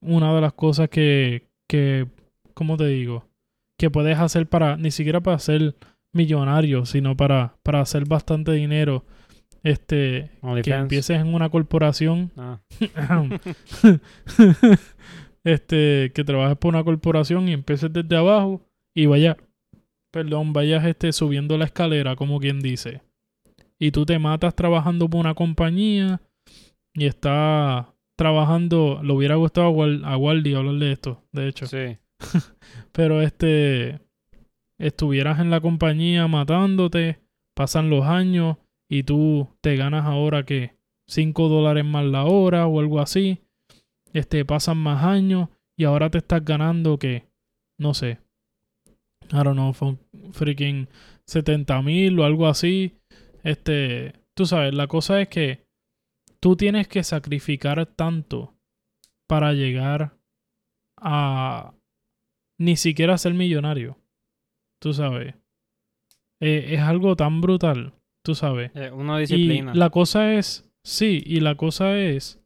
[0.00, 2.06] una de las cosas que, que,
[2.54, 3.26] ¿cómo te digo?
[3.80, 5.74] Que puedes hacer para, ni siquiera para ser
[6.12, 9.04] millonario, sino para, para hacer bastante dinero.
[9.64, 10.30] Este,
[10.62, 12.60] que empieces en una corporación Ah,
[15.44, 18.62] este, que trabajes por una corporación y empieces desde abajo
[18.94, 19.36] y vaya,
[20.12, 23.02] perdón, vayas este, subiendo la escalera, como quien dice.
[23.78, 26.20] Y tú te matas trabajando por una compañía
[26.94, 27.86] y estás
[28.16, 31.66] trabajando, le hubiera gustado a, Wal- a Waldi hablar de esto, de hecho.
[31.66, 31.98] sí.
[32.92, 34.00] Pero este,
[34.78, 37.20] estuvieras en la compañía matándote,
[37.54, 38.56] pasan los años
[38.88, 40.76] y tú te ganas ahora que
[41.08, 43.40] 5 dólares más la hora o algo así.
[44.12, 47.26] Este, pasan más años y ahora te estás ganando que,
[47.78, 48.18] no sé,
[49.30, 49.74] I don't know,
[50.32, 50.88] freaking
[51.26, 52.96] 70 mil o algo así.
[53.42, 55.66] Este, tú sabes, la cosa es que
[56.40, 58.54] tú tienes que sacrificar tanto
[59.26, 60.16] para llegar
[60.96, 61.74] a
[62.58, 63.97] ni siquiera ser millonario.
[64.80, 65.34] Tú sabes.
[66.40, 67.92] Eh, es algo tan brutal,
[68.24, 68.70] tú sabes.
[68.74, 69.74] Eh, una Y disciplina.
[69.74, 72.40] la cosa es, sí, y la cosa es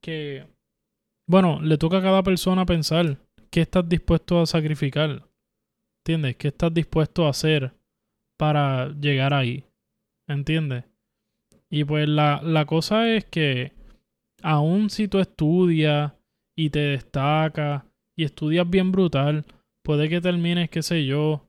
[0.00, 0.46] que,
[1.28, 3.18] bueno, le toca a cada persona pensar
[3.50, 5.24] qué estás dispuesto a sacrificar.
[6.04, 6.36] ¿Entiendes?
[6.36, 7.72] ¿Qué estás dispuesto a hacer
[8.38, 9.64] para llegar ahí?
[10.28, 10.84] ¿Entiendes?
[11.70, 13.72] Y pues la, la cosa es que
[14.42, 16.12] aun si tú estudias
[16.56, 17.82] y te destacas
[18.16, 19.44] y estudias bien brutal,
[19.84, 21.44] puede que termines, qué sé yo,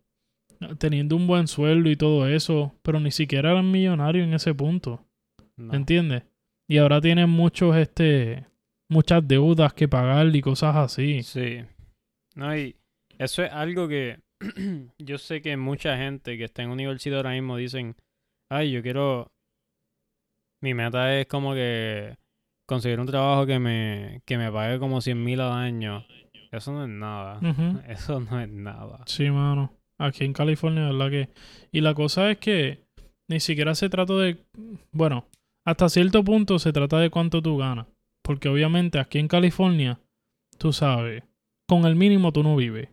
[0.77, 5.05] teniendo un buen sueldo y todo eso, pero ni siquiera eres millonario en ese punto.
[5.55, 5.73] No.
[5.73, 6.23] ¿Entiendes?
[6.67, 8.45] Y ahora tienes muchos, este,
[8.89, 11.23] muchas deudas que pagar y cosas así.
[11.23, 11.63] Sí.
[12.35, 12.75] No, y
[13.17, 14.19] eso es algo que
[14.97, 17.95] yo sé que mucha gente que está en universidad ahora mismo dicen,
[18.49, 19.31] ay, yo quiero,
[20.61, 22.15] mi meta es como que
[22.65, 26.05] conseguir un trabajo que me, que me pague como 100 mil al año.
[26.51, 27.39] Eso no es nada.
[27.87, 29.03] Eso no es nada.
[29.05, 29.78] Sí, mano.
[29.99, 31.29] Aquí en California, ¿verdad que?
[31.71, 32.79] Y la cosa es que
[33.27, 34.37] ni siquiera se trata de...
[34.91, 35.27] Bueno,
[35.65, 37.85] hasta cierto punto se trata de cuánto tú ganas.
[38.23, 39.99] Porque obviamente aquí en California,
[40.57, 41.23] tú sabes,
[41.67, 42.89] con el mínimo tú no vives.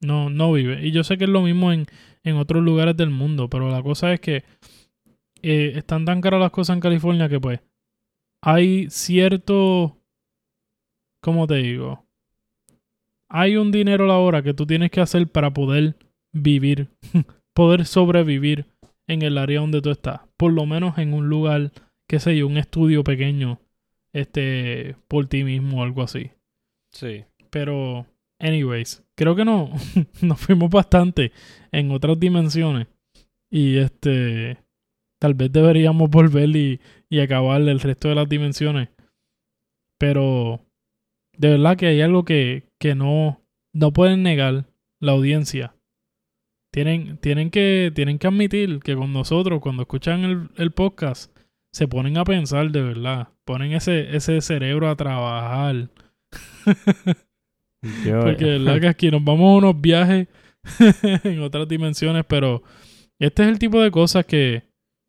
[0.00, 0.84] No, no vives.
[0.84, 1.86] Y yo sé que es lo mismo en,
[2.22, 4.44] en otros lugares del mundo, pero la cosa es que
[5.42, 7.60] eh, están tan caras las cosas en California que pues
[8.42, 9.96] hay cierto...
[11.22, 12.04] ¿Cómo te digo?
[13.28, 15.96] Hay un dinero a la hora que tú tienes que hacer para poder
[16.36, 16.88] vivir,
[17.54, 18.66] poder sobrevivir
[19.06, 20.20] en el área donde tú estás.
[20.36, 21.72] Por lo menos en un lugar,
[22.08, 23.60] qué sé yo, un estudio pequeño,
[24.12, 26.30] este, por ti mismo o algo así.
[26.92, 27.24] Sí.
[27.50, 28.06] Pero,
[28.38, 29.70] anyways, creo que no,
[30.22, 31.32] nos fuimos bastante
[31.72, 32.88] en otras dimensiones.
[33.50, 34.58] Y este,
[35.20, 38.88] tal vez deberíamos volver y, y acabar el resto de las dimensiones.
[39.98, 40.60] Pero,
[41.36, 43.40] de verdad que hay algo que, que no,
[43.72, 44.66] no pueden negar
[45.00, 45.75] la audiencia.
[46.76, 51.34] Tienen, tienen, que, tienen que admitir que con nosotros, cuando escuchan el, el podcast,
[51.72, 53.28] se ponen a pensar de verdad.
[53.46, 55.88] Ponen ese, ese cerebro a trabajar.
[58.04, 60.28] Yo, Porque de verdad que aquí nos vamos a unos viajes
[61.24, 62.62] en otras dimensiones, pero
[63.18, 64.64] este es el tipo de cosas que,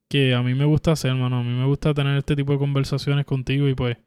[0.09, 1.39] que a mí me gusta hacer, mano.
[1.39, 3.97] A mí me gusta tener este tipo de conversaciones contigo y pues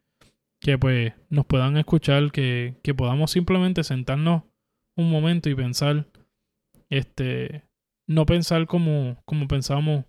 [0.59, 4.41] que pues nos puedan escuchar, que, que podamos simplemente sentarnos
[4.97, 6.07] un momento y pensar,
[6.91, 7.63] este,
[8.05, 10.05] no pensar como, como pensamos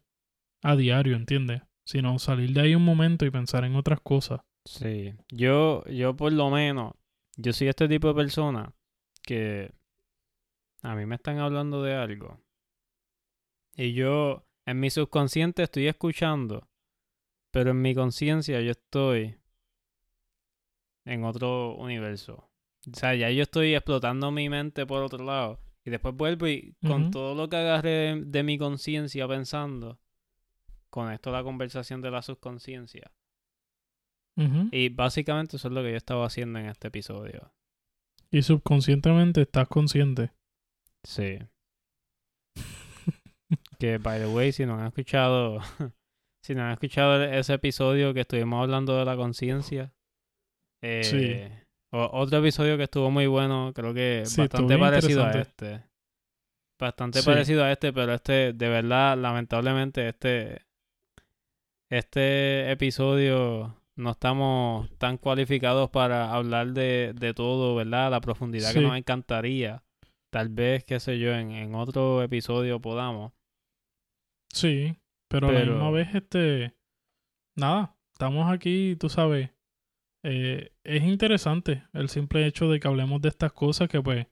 [0.62, 1.62] a diario, ¿entiendes?
[1.84, 4.40] Sino salir de ahí un momento y pensar en otras cosas.
[4.64, 6.92] Sí, yo, yo por lo menos,
[7.36, 8.74] yo soy este tipo de persona
[9.22, 9.72] que
[10.82, 12.40] a mí me están hablando de algo
[13.76, 16.68] y yo en mi subconsciente estoy escuchando,
[17.52, 19.36] pero en mi conciencia yo estoy
[21.04, 22.50] en otro universo.
[22.92, 26.74] O sea, ya yo estoy explotando mi mente por otro lado y después vuelvo y
[26.86, 29.98] con todo lo que agarré de, de mi conciencia pensando,
[30.90, 33.10] conecto la conversación de la subconsciencia.
[34.70, 37.52] Y básicamente eso es lo que yo estaba haciendo en este episodio.
[38.30, 40.32] Y subconscientemente estás consciente.
[41.04, 41.38] Sí.
[43.78, 45.60] que, by the way, si no han escuchado,
[46.42, 49.92] si no han escuchado ese episodio que estuvimos hablando de la conciencia,
[50.80, 51.61] eh, Sí.
[51.92, 55.82] O- otro episodio que estuvo muy bueno, creo que Sí, bastante parecido a este.
[56.80, 57.26] Bastante Sí.
[57.26, 60.62] parecido a este, pero este, de verdad, lamentablemente, este,
[61.90, 68.10] este episodio no estamos tan cualificados para hablar de, de todo, ¿verdad?
[68.10, 69.82] La profundidad que nos encantaría.
[70.30, 73.32] Tal vez, qué sé yo, en, en otro episodio podamos.
[74.52, 76.74] Sí, pero, a la Pero- misma vez, este,
[77.54, 79.50] nada, estamos aquí, tú sabes,
[80.22, 84.26] eh, es interesante el simple hecho de que hablemos de estas cosas que pues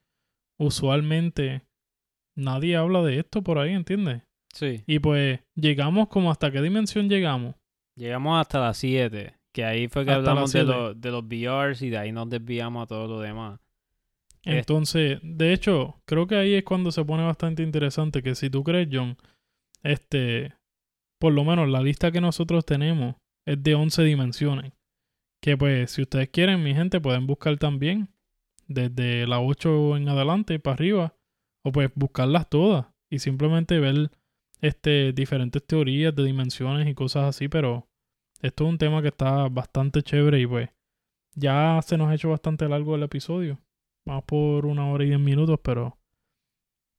[0.59, 1.62] usualmente
[2.36, 4.22] nadie habla de esto por ahí, ¿entiendes?
[4.53, 4.82] Sí.
[4.86, 7.55] Y pues llegamos como hasta qué dimensión llegamos.
[7.97, 11.82] Llegamos hasta las 7, que ahí fue que Hasta hablamos de, los de los VRs
[11.82, 13.61] y de ahí nos desviamos a todo lo demás.
[14.45, 18.49] Es- Entonces, de hecho, creo que ahí es cuando se pone bastante interesante que si
[18.49, 19.16] tú crees, John,
[19.82, 20.55] este,
[21.18, 23.16] por lo menos la lista que nosotros tenemos
[23.47, 24.72] es de 11 dimensiones.
[25.41, 28.09] Que pues, si ustedes quieren, mi gente, pueden buscar también
[28.68, 31.16] desde la 8 en adelante para arriba,
[31.64, 34.11] o pues buscarlas todas y simplemente ver
[34.61, 37.88] este, diferentes teorías de dimensiones y cosas así, pero
[38.43, 40.70] esto es un tema que está bastante chévere y pues
[41.34, 43.59] ya se nos ha hecho bastante largo el episodio.
[44.07, 45.99] Más por una hora y diez minutos, pero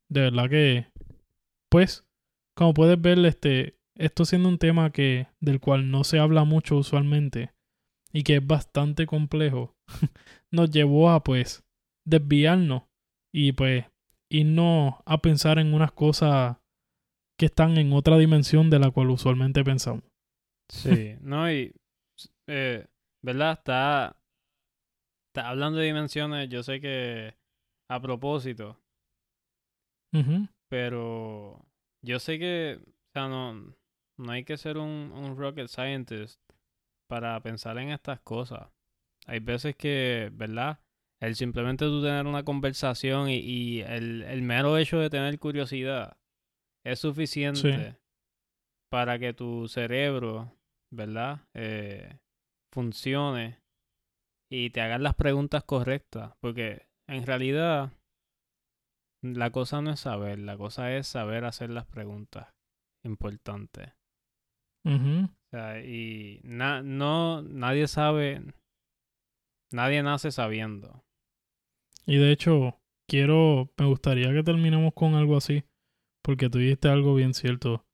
[0.10, 0.88] de verdad que,
[1.70, 2.06] pues,
[2.56, 6.78] como puedes ver, este, esto siendo un tema que, del cual no se habla mucho
[6.78, 7.54] usualmente
[8.14, 9.76] y que es bastante complejo,
[10.52, 11.64] nos llevó a, pues,
[12.06, 12.84] desviarnos
[13.34, 13.86] y, pues,
[14.30, 16.58] irnos a pensar en unas cosas
[17.38, 20.04] que están en otra dimensión de la cual usualmente pensamos.
[20.70, 21.74] Sí, no, y,
[22.48, 22.88] eh,
[23.22, 23.54] ¿verdad?
[23.54, 24.18] Está,
[25.30, 27.36] está hablando de dimensiones, yo sé que
[27.90, 28.80] a propósito,
[30.70, 31.66] pero
[32.02, 33.76] yo sé que, o sea, no,
[34.18, 36.42] no hay que ser un, un rocket scientist
[37.12, 38.70] para pensar en estas cosas.
[39.28, 40.80] Hay veces que, ¿verdad?
[41.20, 46.18] El simplemente tú tener una conversación y, y el, el mero hecho de tener curiosidad
[46.86, 47.98] es suficiente
[48.90, 50.58] para que tu cerebro,
[50.90, 51.42] ¿verdad?
[51.54, 52.18] Eh,
[52.74, 53.60] funcione
[54.50, 56.32] y te hagan las preguntas correctas.
[56.40, 57.92] Porque en realidad
[59.22, 62.56] la cosa no es saber, la cosa es saber hacer las preguntas
[63.04, 63.92] importantes.
[64.86, 68.42] O sea, y na- no, nadie sabe,
[69.72, 71.04] nadie nace sabiendo.
[72.06, 75.64] Y de hecho, quiero, me gustaría que terminemos con algo así,
[76.24, 77.86] porque tú dijiste algo bien cierto,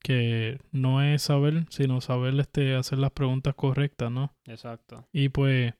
[0.00, 4.34] que no es saber, sino saber este, hacer las preguntas correctas, ¿no?
[4.46, 5.06] Exacto.
[5.12, 5.74] Y pues,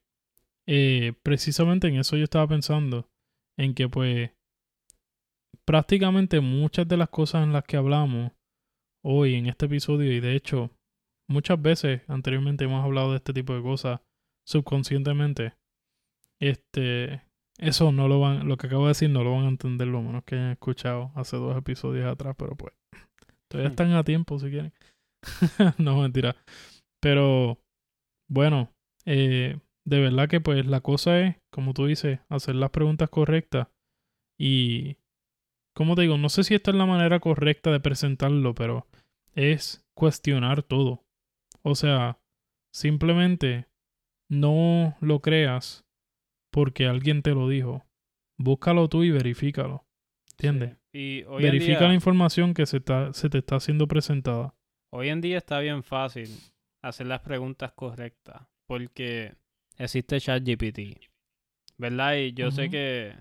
[0.65, 3.09] eh, precisamente en eso yo estaba pensando,
[3.57, 4.31] en que pues,
[5.65, 8.31] prácticamente muchas de las cosas en las que hablamos
[9.03, 10.71] hoy en este episodio, y de hecho,
[11.29, 14.01] muchas veces anteriormente hemos hablado de este tipo de cosas
[14.45, 15.53] subconscientemente,
[16.39, 17.21] este,
[17.57, 20.01] eso no lo van, lo que acabo de decir no lo van a entender lo
[20.01, 22.73] menos que hayan escuchado hace dos episodios atrás, pero pues,
[23.47, 23.71] todavía Hmm.
[23.71, 24.73] están a tiempo si quieren.
[25.77, 26.35] no, mentira.
[27.01, 27.59] Pero,
[28.29, 28.73] bueno,
[29.05, 33.67] eh, de verdad que pues la cosa es, como tú dices, hacer las preguntas correctas
[34.39, 34.97] y,
[35.73, 38.87] como te digo, no sé si esta es la manera correcta de presentarlo, pero
[39.35, 41.03] es cuestionar todo.
[41.63, 42.19] O sea,
[42.71, 43.67] simplemente
[44.29, 45.85] no lo creas
[46.51, 47.85] porque alguien te lo dijo.
[48.37, 49.85] Búscalo tú y verifícalo.
[50.31, 50.77] ¿Entiendes?
[50.91, 50.99] Sí.
[50.99, 54.53] Y hoy en, Verifica día, la información que se, está, se te está siendo presentada.
[54.91, 56.29] hoy en día está bien fácil
[56.83, 59.33] hacer las preguntas correctas porque
[59.77, 61.09] existe ChatGPT.
[61.77, 62.17] ¿Verdad?
[62.17, 63.15] Y yo sé que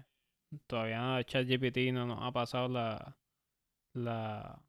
[0.67, 3.17] todavía ChatGPT no nos ha pasado la,
[3.95, 4.63] la,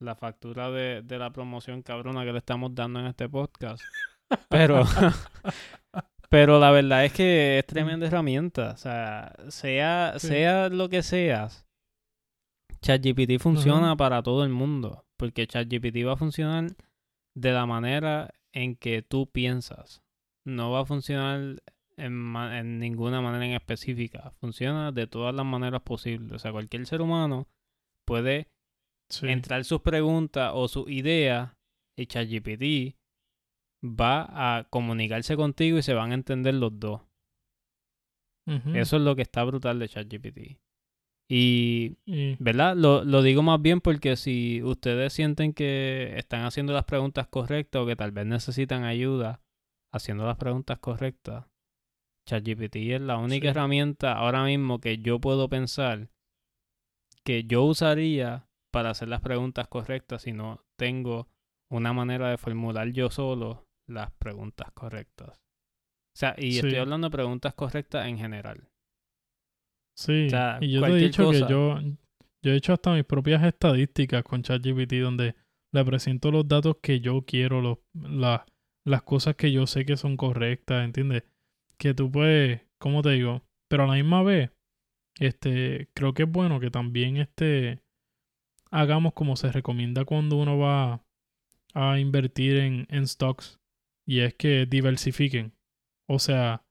[0.00, 3.82] la factura de, de la promoción cabrona que le estamos dando en este podcast.
[4.48, 4.82] Pero,
[6.30, 8.72] pero la verdad es que es tremenda herramienta.
[8.72, 10.26] O sea, sea, Sí.
[10.26, 11.64] sea lo que seas,
[12.82, 15.06] ChatGPT funciona para todo el mundo.
[15.16, 16.66] Porque ChatGPT va a funcionar
[17.36, 20.02] de la manera en que tú piensas.
[20.44, 21.62] No va a funcionar
[21.96, 24.30] en, ninguna manera en específica.
[24.40, 26.32] Funciona de todas las maneras posibles.
[26.32, 27.48] O sea, cualquier ser humano
[28.06, 28.48] puede
[29.10, 29.28] Sí.
[29.28, 31.52] entrar sus preguntas o sus ideas
[31.96, 32.96] y ChatGPT
[33.84, 37.02] va a comunicarse contigo y se van a entender los dos.
[38.74, 40.58] Eso es lo que está brutal de ChatGPT.
[41.28, 42.76] Y, Y- ¿verdad?
[42.76, 47.82] Lo, lo digo más bien porque si ustedes sienten que están haciendo las preguntas correctas
[47.82, 49.40] o que tal vez necesitan ayuda
[49.92, 51.46] haciendo las preguntas correctas,
[52.26, 53.48] ChatGPT es la única Sí.
[53.48, 56.08] herramienta ahora mismo que yo puedo pensar
[57.24, 61.28] que yo usaría para hacer las preguntas correctas si no tengo
[61.70, 65.30] una manera de formular yo solo las preguntas correctas.
[65.38, 68.68] O sea, y estoy hablando de preguntas correctas en general.
[69.96, 71.46] Sí, O sea, y yo te he dicho cosa.
[71.46, 71.80] que yo,
[72.42, 75.34] yo he hecho hasta mis propias estadísticas con ChatGPT donde
[75.72, 78.46] le presento los datos que yo quiero, los, la-
[78.84, 81.24] las cosas que yo sé que son correctas, ¿entiendes?
[81.78, 83.42] Que tú puedes, ¿cómo te digo?
[83.68, 84.50] Pero a la misma vez,
[85.18, 87.80] este, creo que es bueno que también este,
[88.70, 91.04] hagamos como se recomienda cuando uno va
[91.74, 93.60] a invertir en, en stocks,
[94.06, 95.52] y es que diversifiquen.
[96.08, 96.64] O sea,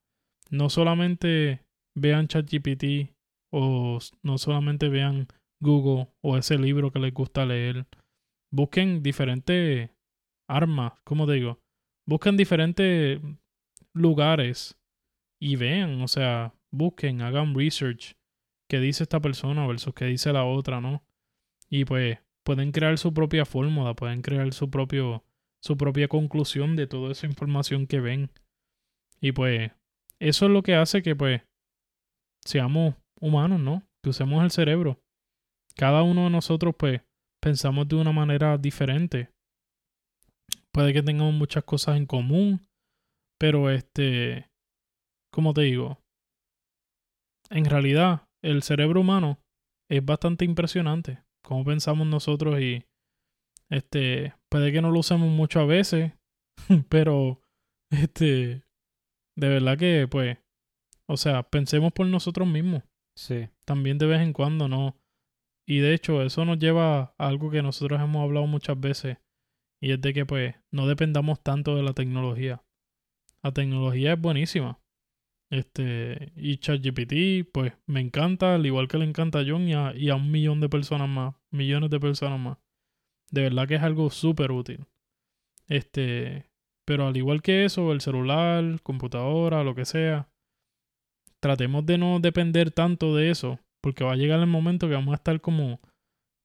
[0.50, 1.64] no solamente
[1.94, 3.14] vean ChatGPT
[3.52, 5.28] o no solamente vean
[5.60, 7.86] Google o ese libro que les gusta leer.
[8.50, 9.90] Busquen diferentes
[10.48, 11.60] armas, como digo,
[12.06, 13.20] busquen diferentes
[13.92, 14.78] lugares
[15.40, 18.16] y vean, o sea, busquen, hagan research
[18.68, 21.04] qué dice esta persona versus qué dice la otra, ¿no?
[21.68, 25.24] Y pues pueden crear su propia fórmula, pueden crear su propio
[25.62, 28.30] su propia conclusión de toda esa información que ven.
[29.20, 29.72] Y pues
[30.20, 31.42] eso es lo que hace que pues
[32.44, 33.82] seamos humanos, ¿no?
[34.02, 35.00] Que usemos el cerebro.
[35.74, 37.00] Cada uno de nosotros pues
[37.40, 39.30] pensamos de una manera diferente.
[40.72, 42.66] Puede que tengamos muchas cosas en común,
[43.38, 44.50] pero este,
[45.30, 45.98] como te digo,
[47.50, 49.38] en realidad el cerebro humano
[49.88, 51.22] es bastante impresionante.
[51.42, 52.84] Como pensamos nosotros y
[53.70, 56.12] este, puede que no lo usemos mucho a veces,
[56.88, 57.40] pero
[57.90, 58.64] este,
[59.36, 60.38] de verdad que pues,
[61.08, 62.82] o sea, pensemos por nosotros mismos
[63.16, 63.48] Sí.
[63.64, 64.96] también de vez en cuando, ¿no?
[65.66, 69.18] Y de hecho, eso nos lleva a algo que nosotros hemos hablado muchas veces,
[69.80, 72.62] y es de que pues no dependamos tanto de la tecnología.
[73.42, 74.78] La tecnología es buenísima.
[75.50, 79.94] Este, y ChatGPT, pues me encanta, al igual que le encanta a John y a,
[79.94, 82.58] y a un millón de personas más, millones de personas más.
[83.30, 84.86] De verdad que es algo súper útil.
[85.68, 86.46] Este,
[86.84, 90.28] pero al igual que eso, el celular, computadora, lo que sea,
[91.40, 95.12] tratemos de no depender tanto de eso, porque va a llegar el momento que vamos
[95.12, 95.80] a estar como,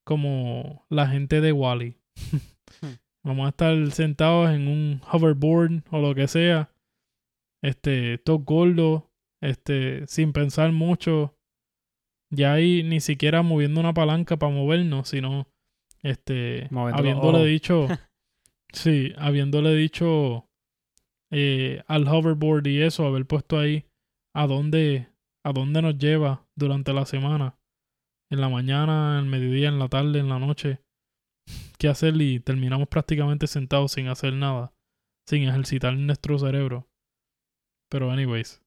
[0.04, 1.98] como la gente de Wally.
[3.24, 6.71] vamos a estar sentados en un hoverboard o lo que sea,
[7.62, 9.04] este, todos gordos,
[9.42, 11.36] este, sin pensar mucho,
[12.32, 15.48] ya ahí ni siquiera moviendo una palanca para movernos, sino,
[16.02, 17.48] este, Moviendo los habiéndole ojos.
[17.48, 17.88] dicho,
[18.74, 20.48] sí, habiéndole dicho
[21.32, 23.86] eh, al hoverboard y eso, haber puesto ahí
[24.34, 25.10] a dónde,
[25.46, 27.58] a dónde nos lleva durante la semana,
[28.30, 30.80] en la mañana, en el mediodía, en la tarde, en la noche,
[31.78, 34.74] qué hacer y terminamos prácticamente sentados sin hacer nada,
[35.28, 36.91] sin ejercitar nuestro cerebro.
[37.92, 38.62] Pero anyways,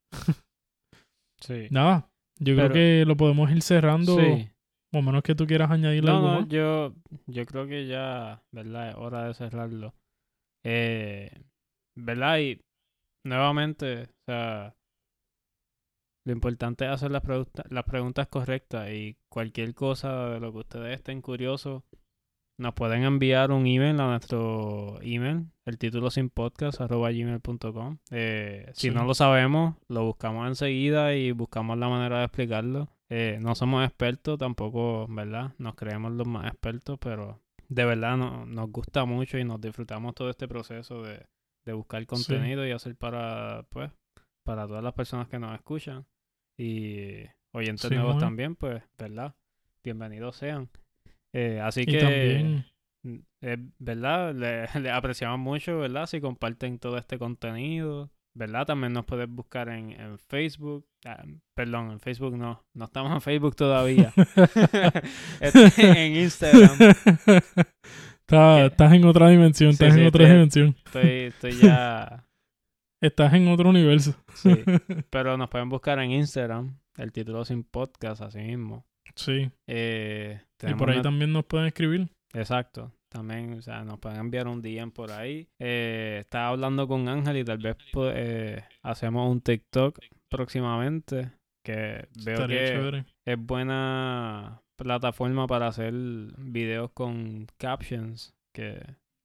[1.41, 1.69] Sí.
[1.71, 4.51] nada, yo creo que lo podemos ir cerrando, Sí.
[4.93, 6.49] o menos que tú quieras añadirle No, algo no, más.
[6.49, 6.95] yo,
[7.27, 8.91] yo creo que ya, ¿verdad?
[8.91, 9.95] Es hora de cerrarlo.
[10.63, 11.31] Eh,
[11.97, 12.39] ¿Verdad?
[12.41, 12.61] Y
[13.25, 14.75] nuevamente, o sea,
[16.27, 20.59] lo importante es hacer las, preguntas las preguntas correctas y cualquier cosa de lo que
[20.59, 21.83] ustedes estén curiosos,
[22.57, 27.99] nos pueden enviar un email a nuestro email, el título sin podcast, arroba gmail.com.
[28.11, 32.89] Eh, si no lo sabemos, lo buscamos enseguida y buscamos la manera de explicarlo.
[33.09, 35.53] Eh, no somos expertos, tampoco, ¿verdad?
[35.59, 40.15] Nos creemos los más expertos, pero de verdad no- nos gusta mucho y nos disfrutamos
[40.15, 41.27] todo este proceso de,
[41.65, 43.91] de buscar contenido y hacer para, pues,
[44.45, 46.07] para todas las personas que nos escuchan
[46.57, 49.35] y oyentes Sí, nuevos también, pues, ¿verdad?
[49.83, 50.71] Bienvenidos sean.
[51.35, 52.65] Eh, así Y que, también,
[53.03, 54.35] mm, eh, ¿verdad?
[54.35, 56.07] Le, le apreciamos mucho, ¿verdad?
[56.07, 58.67] Si comparten todo este contenido, ¿verdad?
[58.67, 60.87] También nos puedes buscar en, en Facebook.
[61.05, 61.25] Ah,
[61.55, 62.65] perdón, en Facebook no.
[62.73, 64.13] No estamos en Facebook todavía.
[65.41, 66.79] Este, en Instagram.
[68.21, 70.77] Está- estás en otra dimensión, Sí, estás sí, en otra dimensión.
[70.87, 72.27] Estoy, estoy ya...
[73.03, 74.15] Estás en otro universo.
[74.35, 74.63] Sí.
[75.11, 76.79] Pero nos pueden buscar en Instagram.
[76.97, 78.87] El título sin podcast, así mismo.
[79.17, 79.51] Sí.
[79.69, 82.09] Eh, Y por ahí una- también nos pueden escribir.
[82.33, 82.93] Exacto.
[83.11, 85.47] También, o sea, nos pueden enviar un DM por ahí.
[85.61, 89.99] Eh, estaba hablando con Ángel y tal vez pues, eh, hacemos un TikTok
[90.31, 91.31] próximamente.
[91.65, 93.05] Que veo Estaría que chévere.
[93.27, 95.95] es buena plataforma para hacer
[96.37, 98.83] videos con captions que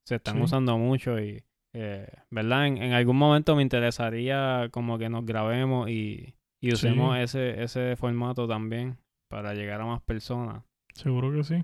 [0.08, 0.42] se están Sí.
[0.44, 1.44] usando mucho y,
[1.76, 2.68] eh, ¿verdad?
[2.68, 6.34] En, en algún momento me interesaría como que nos grabemos y,
[6.64, 7.24] y usemos Sí.
[7.24, 8.98] ese, ese formato también
[9.30, 10.64] para llegar a más personas.
[10.94, 11.64] Seguro que sí.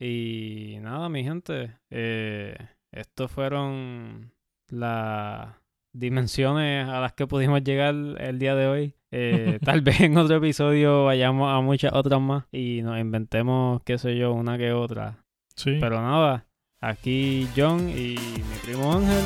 [0.00, 2.56] Y nada, mi gente, eh,
[2.92, 4.32] estos fueron
[4.70, 5.54] las
[5.94, 8.94] dimensiones a las que pudimos llegar el día de hoy.
[9.12, 13.98] Eh, tal vez en otro episodio vayamos a muchas otras más y nos inventemos, qué
[13.98, 15.24] sé yo, una que otra.
[15.56, 15.78] Sí.
[15.80, 16.46] Pero nada,
[16.80, 19.24] aquí John y mi primo Ángel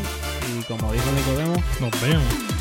[0.48, 2.57] y como dijo Nicodemo, Nos vemos.